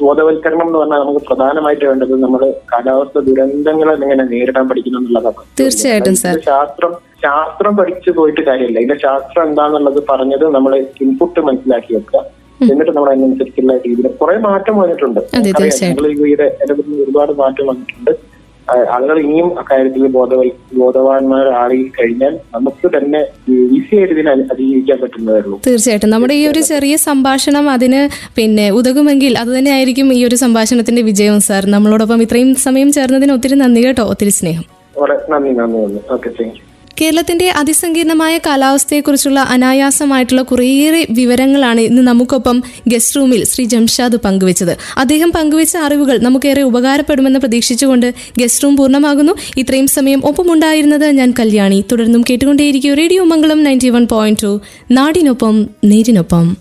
[0.00, 2.42] ബോധവൽക്കരണം എന്ന് പറഞ്ഞാൽ നമുക്ക് പ്രധാനമായിട്ട് വേണ്ടത് നമ്മൾ
[2.72, 5.44] കാലാവസ്ഥ ദുരന്തങ്ങളെ എങ്ങനെ നേരിടാൻ പഠിക്കണം എന്നുള്ളതാണ്.
[5.60, 6.16] തീർച്ചയായിട്ടും
[6.50, 6.92] ശാസ്ത്രം
[7.24, 8.78] ശാസ്ത്രം പഠിച്ചു പോയിട്ട് കാര്യമില്ല.
[8.82, 10.74] ഇതിന്റെ ശാസ്ത്രം എന്താണെന്നുള്ളത് പറഞ്ഞത് നമ്മൾ
[11.06, 12.22] ഇൻപുട്ട് മനസ്സിലാക്കി വെക്കുക.
[12.70, 15.20] എന്നിട്ട് നമ്മൾ അതിനനുസരിച്ചുള്ള രീതിയിൽ കുറെ മാറ്റം വന്നിട്ടുണ്ട്.
[15.36, 15.52] ഈ
[17.04, 18.12] ഒരുപാട് മാറ്റം വന്നിട്ടുണ്ട്.
[18.92, 23.18] ആളുകൾ ഇനിയും അക്കാര്യത്തിൽ ബോധവൽ ബോധവാന്മാരായി കഴിഞ്ഞാൽ നമുക്ക് തന്നെ
[23.50, 26.10] ഈസി ആയിട്ട് ഇതിനെ അതി- അതിജീവിക്കാൻ പറ്റുന്നതായിരുന്നു തീർച്ചയായിട്ടും.
[26.10, 31.66] നമ്മുടെ ഈ ഒരു ചെറിയ സംഭാഷണം അതിന് പിന്നെ ഉതകുമെങ്കിൽ അത് തന്നെയായിരിക്കും ഈ ഒരു സംഭാഷണത്തിന്റെ വിജയം സാർ.
[31.66, 34.02] നമ്മളോടൊപ്പം ഇത്രയും സമയം ചേർന്നതിന് ഒത്തിരി നന്ദി കേട്ടോ.
[34.02, 34.64] ഒത്തിരി സ്നേഹം.
[35.30, 36.69] നന്ദി നന്ദി ഓക്കെ താങ്ക് യു
[37.00, 44.76] കേരളത്തിന്റെ അതിസങ്കീർണമായ കാലാവസ്ഥയെക്കുറിച്ചുള്ള അനായാസമായിട്ടുള്ള കുറേയേറെ വിവരങ്ങളാണ് ഇന്ന് നമുക്കൊപ്പം ഗസ്റ്റ് റൂമിൽ ശ്രീ ജംഷാദ് പങ്കുവച്ചത്.
[44.96, 49.32] അദ്ദേഹം പങ്കുവച്ച അറിവുകൾ നമുക്കേറെ ഉപകാരപ്പെടുമെന്ന് പ്രതീക്ഷിച്ചുകൊണ്ട് ഗസ്റ്റ് റൂം പൂർണമാകുന്നു.
[49.56, 51.84] ഇത്രയും സമയം ഒപ്പമുണ്ടായിരുന്നത് ഞാൻ കല്യാണി.
[51.92, 54.60] തുടർന്നും കേട്ടുകൊണ്ടേയിരിക്കും radio Mangalam ninety one point two.
[54.90, 56.56] നാടിനൊപ്പം നേരിനൊപ്പം.